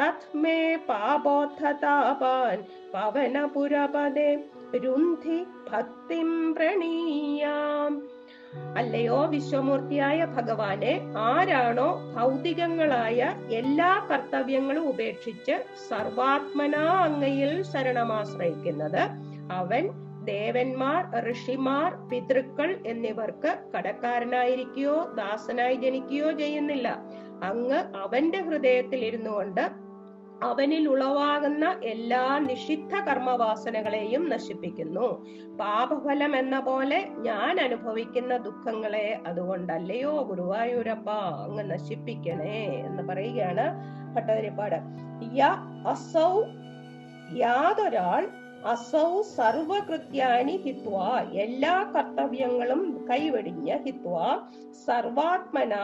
തത്മേ 0.00 0.60
പാപോത്ഥതാപാൻ 0.88 2.58
പവനപുരപദേ 2.94 4.30
രുന്ധി 4.84 5.38
ഭക്തിം 5.70 6.30
പ്രണീയാം 6.56 7.92
അല്ലയോ 8.76 9.18
വിശ്വമൂർത്തിയായ 9.26 10.20
ഭഗവാനെ 10.36 10.94
ആരാണോ 11.26 11.88
ഭൗതികങ്ങളായ 12.14 13.18
എല്ലാ 13.52 13.90
കർത്തവ്യങ്ങളും 14.08 14.86
ഉപേക്ഷിച്ച് 14.88 15.56
സർവാത്മനാ 15.88 16.86
അങ്ങയിൽ 17.00 17.52
ശരണമാശ്രയിക്കുന്നത് 17.72 19.02
അവൻ 19.52 19.84
ദേവന്മാർ 20.30 21.02
ഋഷിമാർ 21.28 21.90
പിതൃക്കൾ 22.08 22.70
എന്നിവർക്ക് 22.86 23.52
കടക്കാരനായിരിക്കുകയോ 23.74 24.96
ദാസനായി 25.18 25.76
ജനിക്കുകയോ 25.84 26.30
ചെയ്യുന്നില്ല. 26.40 26.88
അങ്ങ് 27.50 27.78
അവന്റെ 28.02 28.40
ഹൃദയത്തിൽ 28.48 29.00
ഇരുന്നു 29.10 29.30
കൊണ്ട് 29.30 29.64
അവനിൽ 30.48 30.84
ഉളവാകുന്ന 30.88 31.64
എല്ലാ 31.84 32.22
നിഷിദ്ധ 32.46 32.92
കർമ്മവാസനകളെയും 33.08 34.22
നശിപ്പിക്കുന്നു. 34.28 35.08
പാപഫലം 35.58 36.32
എന്ന 36.36 36.56
പോലെ 36.68 36.98
ഞാൻ 37.26 37.54
അനുഭവിക്കുന്ന 37.60 38.36
ദുഃഖങ്ങളെ 38.46 39.06
അതുകൊണ്ടല്ലയോ 39.26 40.12
ഗുരുവായൂരപ്പ 40.30 41.08
അങ്ങ് 41.44 41.64
നശിപ്പിക്കണേ 41.70 42.60
എന്ന് 42.88 43.02
പറയുകയാണ് 43.08 43.66
ഭട്ടതിരിപ്പാട്. 44.14 44.78
യ 45.38 45.50
അസൗ 45.92 46.32
യാതൊരാൾ 47.42 48.22
അസൗ 48.64 49.22
സർവകൃത്യാണി 49.22 50.56
ഹിത്വ. 50.56 50.96
എല്ലാ 51.32 51.74
കർത്തവ്യങ്ങളും 51.94 53.06
കൈവെടിഞ്ഞ് 53.10 53.76
ഹിത്വ. 53.84 54.16
സർവാത്മന 54.86 55.74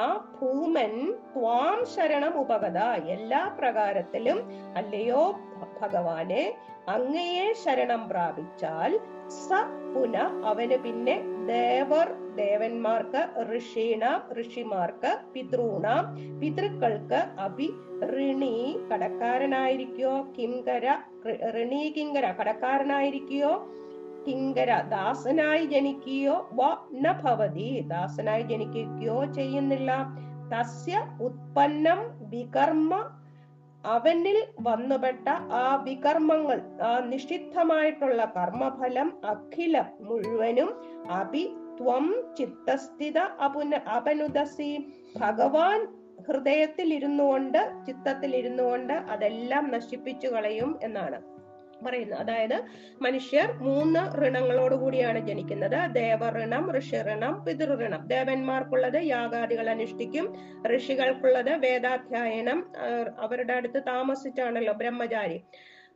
ഭൂമൻ 0.41 0.95
ത്വാം 1.33 1.85
ശരണം 1.85 2.35
ഉപഗത 2.39 2.79
എല്ലാ 3.07 3.43
പ്രകാരത്തിലും 3.59 4.39
അല്ലയോ 4.75 5.25
ഭഗവാനെ 5.81 6.45
അങ്ങയെ 6.89 7.53
ശരണം 7.53 8.09
പ്രാപിച്ചാൽ 8.09 8.93
സ 9.27 9.49
പുന 9.95 10.17
അവന് 10.45 10.77
പിന്നെ 10.83 11.17
ദേവർ 11.47 12.26
ദേവന്മാർക്ക് 12.37 13.23
ഋഷീണ 13.51 14.05
ഋഷിമാർക്ക് 14.39 15.11
പിതൃണ 15.33 15.87
പിതൃക്കൾക്ക് 16.41 17.21
അഭി 17.39 17.69
ഋണി 18.13 18.55
കടക്കാരനായിരിക്കോ 18.93 20.13
കിങ്കര 20.37 20.87
ഋണി 21.57 21.83
കിങ്കര 21.97 22.27
കടക്കാരനായിരിക്കോ 22.41 23.53
കിങ്കര 24.27 24.71
ദാസനായി 24.89 25.65
ജനിക്കുകയോ 25.67 26.37
വ 26.53 26.71
ന 26.95 27.13
ഭവതി 27.23 27.69
ദാസനായി 27.89 28.43
ജനിക്കുകയോ 28.43 29.19
ചെയ്യുന്നില്ല. 29.35 29.91
തസ്യ 30.53 30.97
ഉത്പന്നം 31.23 32.01
വികർമ്മ 32.33 32.93
അവനിൽ 33.85 34.39
വന്നുപെട്ട 34.63 35.27
ആ 35.59 35.67
വികർമ്മങ്ങൾ 35.85 36.59
ആ 36.83 36.93
നിഷിദ്ധമായിട്ടുള്ള 37.07 38.23
കർമ്മഫലം 38.37 39.09
അഖിലം 39.25 39.87
മുഴുവനും 40.01 40.71
അഭി 41.11 41.45
ത്വം 41.81 42.35
ചിത്തസ്ഥിത 42.39 43.19
അപുന 43.19 43.75
അപനുദസി. 43.77 44.93
ഭഗവാൻ 45.17 45.87
ഹൃദയത്തിൽ 46.29 46.95
ഇരുന്നു 46.95 47.25
കൊണ്ട് 47.25 47.73
ചിത്തത്തിൽ 47.87 48.37
ഇരുന്നു 48.37 48.63
കൊണ്ട് 48.63 48.93
അതെല്ലാം 48.93 49.71
നശിപ്പിച്ചു 49.71 50.29
കളയും 50.29 50.79
എന്നാണ് 50.83 51.23
പറയുന്നത്. 51.85 52.19
അതായത് 52.19 52.63
മനുഷ്യർ 53.03 53.53
മൂന്ന് 53.53 54.27
ഋണങ്ങളോട് 54.27 54.75
കൂടിയാണ് 54.75 55.27
ജനിക്കുന്നത്. 55.27 55.95
ദേവഋണം 55.95 56.79
ഋഷിഋണം 56.79 57.45
പിതൃഋണം. 57.45 58.07
ദേവന്മാർക്കുള്ളത് 58.07 58.99
യാഗാദികൾ 59.03 59.71
അനുഷ്ഠിക്കും. 59.71 60.27
ഋഷികൾക്കുള്ളത് 60.77 61.51
വേദാധ്യായനം 61.51 62.73
അവരുടെ 63.19 63.53
അടുത്ത് 63.53 63.83
താമസിച്ചാണല്ലോ 63.87 64.73
ബ്രഹ്മചാരി. 64.73 65.45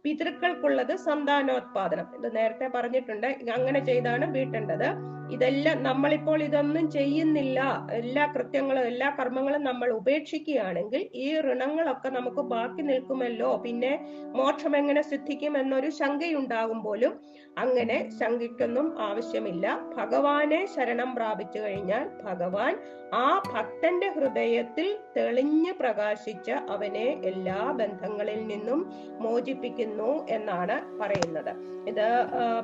പിതൃക്കൾക്കുള്ളത് 0.02 0.96
സന്താനോത്പാദനം. 0.96 2.06
ഇത് 2.18 2.36
നേരത്തെ 2.36 2.68
പറഞ്ഞിട്ടുണ്ട്. 2.68 3.26
അങ്ങനെ 3.26 3.84
ചെയ്താണ് 3.84 4.34
വീട്ടേണ്ടത്. 4.34 5.19
ഇതെല്ലാം 5.30 5.82
നമ്മളിപ്പോൾ 5.82 6.42
ഇതൊന്നും 6.42 6.90
ചെയ്യുന്നില്ല. 6.90 7.86
എല്ലാ 7.92 8.26
കൃത്യങ്ങളും 8.26 8.80
എല്ലാ 8.80 9.16
കർമ്മങ്ങളും 9.20 9.64
നമ്മൾ 9.64 9.90
ഉപേക്ഷിക്കുകയാണെങ്കിൽ 9.90 11.08
ഈ 11.14 11.40
ഋണങ്ങളൊക്കെ 11.40 12.08
നമുക്ക് 12.08 12.36
ബാക്കി 12.36 12.82
നിൽക്കുമല്ലോ. 12.82 13.56
പിന്നെ 13.56 13.98
മോക്ഷം 14.36 14.76
എങ്ങനെ 14.76 15.02
സിദ്ധിക്കും 15.02 15.58
എന്നൊരു 15.58 15.90
ശങ്കയുണ്ടാകും 15.90 16.82
പോലും 16.82 17.20
അങ്ങനെ 17.58 18.08
ശങ്കിക്കൊന്നും 18.20 19.02
ആവശ്യമില്ല. 19.02 19.80
ഭഗവാനെ 19.96 20.66
ശരണം 20.76 21.14
പ്രാപിച്ചു 21.14 21.58
കഴിഞ്ഞാൽ 21.58 22.08
ഭഗവാൻ 22.22 22.78
ആ 23.14 23.42
ഭക്തന്റെ 23.54 24.08
ഹൃദയത്തിൽ 24.08 24.96
തെളിഞ്ഞ് 25.16 25.72
പ്രകാശിച്ച് 25.72 26.52
അവനെ 26.52 27.20
എല്ലാ 27.24 27.72
ബന്ധങ്ങളിൽ 27.72 28.46
നിന്നും 28.46 28.92
മോചിപ്പിക്കുന്നു 29.18 30.26
എന്നാണ് 30.30 30.98
പറയുന്നത്. 31.00 31.50
ഇത് 31.88 32.08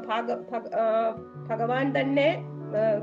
ഭാഗ 0.07 0.35
ഭഗ- 0.35 0.71
ഭഗവാൻ 1.51 2.01
തന്നെ 2.01 2.56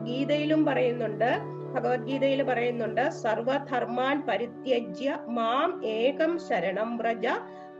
ഗീതയിലും 0.05 0.65
പറയുന്നുണ്ട് 0.65 1.29
ഭഗവത്ഗീതയിൽ 1.73 2.43
പറയുന്നുണ്ട് 2.43 3.09
സർവധർമാൻ 3.09 4.21
പരിത്യജ്യ 4.27 5.19
മാം 5.27 5.85
ഏകം 5.85 6.39
ശരണം 6.39 6.97
വ്രജ 6.97 7.27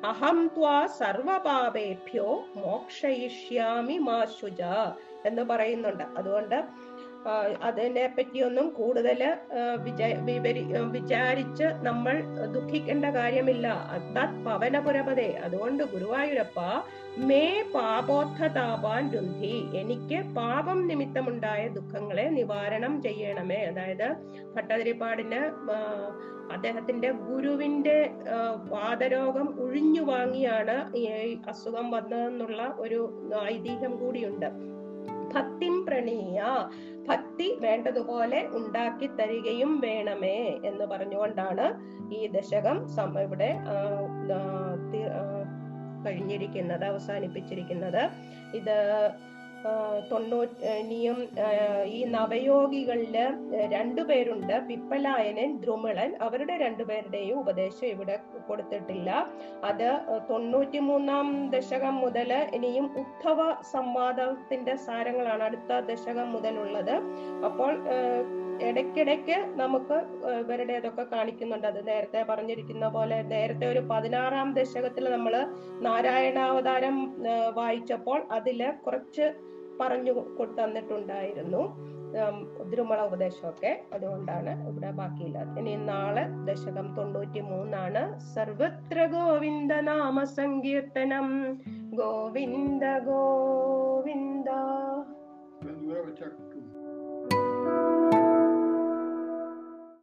അഹം 0.06 0.48
ത്വാ 0.48 0.88
സർവപാപേഭ്യോ 1.00 2.48
മോക്ഷയിഷ്യാമി 2.56 3.98
മാശുജ 3.98 4.62
എന്ന് 5.26 5.42
പറയുന്നുണ്ട്. 5.42 6.04
അതുകൊണ്ട് 6.18 6.58
അതിനെ 7.62 8.06
പറ്റിയൊന്നും 8.18 8.68
കൂടുതൽ 8.70 9.22
വിചാരിച്ച് 10.96 11.68
നമ്മൾ 11.88 12.16
ദുഃഖിക്കേണ്ട 12.56 13.06
കാര്യമില്ല. 13.18 13.68
പവനപുരപതേ 14.48 15.30
അതുകൊണ്ട് 15.46 15.84
ഗുരുവായൂരപ്പ 15.84 16.60
മേ 17.30 17.44
പാപോത്ഥതാപാൻ 17.74 19.04
രുന്ധി. 19.14 19.56
എനിക്ക് 19.82 20.20
പാപം 20.36 20.80
നിമിത്തമുണ്ടായ 20.88 21.64
ദുഃഖങ്ങളെ 21.68 22.26
നിവാരണം 22.38 22.94
ചെയ്യണമേ. 23.02 23.60
അതായത് 23.72 24.08
ഭട്ടതിരിപ്പാടിന് 24.56 25.42
അദ്ദേഹത്തിന്റെ 26.54 27.10
ഗുരുവിന്റെ 27.28 27.98
വാദരോഗം 28.74 29.48
ഒഴിഞ്ഞു 29.64 30.02
വാങ്ങിയാണ് 30.02 30.78
ഈ 30.98 31.04
അസുഖം 31.48 31.92
വന്നതെന്നുള്ള 31.92 32.62
ഒരു 32.78 33.00
ഐതിഹ്യം 33.54 33.94
കൂടിയുണ്ട്. 33.98 34.50
ഭക്തിം 35.36 35.76
പ്രണീയ 35.86 36.40
ഭക്തി 37.08 37.48
വേണ്ടതുപോലെ 37.60 38.40
ഉണ്ടാക്കി 38.60 39.08
തരികയും 39.20 39.72
വേണമേ 39.82 40.38
എന്ന് 40.70 40.86
പറഞ്ഞുകൊണ്ടാണ് 40.86 41.66
ഈ 42.18 42.22
ദശകം 42.28 42.78
ഇവിടെ 43.22 43.50
കഴിഞ്ഞിരിക്കുന്നത് 46.06 46.86
അവസാനിപ്പിച്ചിരിക്കുന്നത്. 46.86 48.02
ഇത് 48.56 48.76
തൊണ്ണൂറ്റി 50.12 50.66
ഇനിയും 50.82 51.20
ഈ 51.98 52.00
നവയോഗികളിൽ 52.16 53.16
രണ്ടുപേരുണ്ട് 53.76 54.56
പിപ്പലായനൻ 54.70 55.52
ദ്രുമളൻ. 55.64 56.12
അവരുടെ 56.26 56.56
രണ്ടുപേരുടെയും 56.64 57.38
ഉപദേശം 57.44 57.88
ഇവിടെ 57.94 58.16
കൊടുത്തിട്ടില്ല. 58.50 59.10
അത് 59.70 59.88
തൊണ്ണൂറ്റി 60.30 60.80
മൂന്നാം 60.90 61.28
ദശകം 61.56 61.96
മുതൽ 62.06 62.32
ഇനിയും 62.60 62.88
ഉദ്ധവ 63.04 63.40
സംവാദത്തിന്റെ 63.74 64.76
സാരങ്ങളാണ് 64.88 65.46
അടുത്ത 65.50 65.80
ദശകം 65.92 66.28
മുതലുള്ളത്. 66.36 66.96
അപ്പോൾ 67.50 67.74
ഇടയ്ക്കിടയ്ക്ക് 68.70 69.38
നമുക്ക് 69.62 69.96
ഇവരുടെ 70.42 70.74
ഇതൊക്കെ 70.82 71.06
കാണിക്കുന്നുണ്ട്. 71.14 71.68
അത് 71.72 71.80
നേരത്തെ 71.88 72.20
പറഞ്ഞിരിക്കുന്ന 72.30 72.88
പോലെ 72.98 73.18
നേരത്തെ 73.34 73.66
ഒരു 73.68 73.82
പതിനാറാം 73.92 74.50
ദശകത്തിൽ 74.60 75.06
നമ്മൾ 75.16 75.34
നാരായണാവതാരം 75.88 76.98
വായിച്ചപ്പോൾ 77.62 78.20
അതിൽ 78.38 78.62
കുറച്ച് 78.86 79.26
പറഞ്ഞു 79.82 80.14
തന്നിട്ടുണ്ടായിരുന്നു. 80.60 81.64
തിരുമള 82.72 83.00
ഉപദേശമൊക്കെ 83.02 83.72
അതുകൊണ്ടാണ് 83.94 84.52
ഇവിടെ 84.70 84.92
ബാക്കിയില്ലാത്തത്. 84.92 85.60
ഇനി 85.60 85.74
നാളെ 85.76 86.26
ദശകം 86.50 86.88
തൊണ്ണൂറ്റി 86.98 87.42
മൂന്നാണ് 87.52 88.04
സർവത്ര 88.34 89.06
ഗോവിന്ദ. 89.16 89.74
നാമ 89.74 90.24
സങ്കീർത്തനം 90.24 91.30
ഗോവിന്ദ 92.02 92.84
ഗോവിന്ദ 93.10 94.50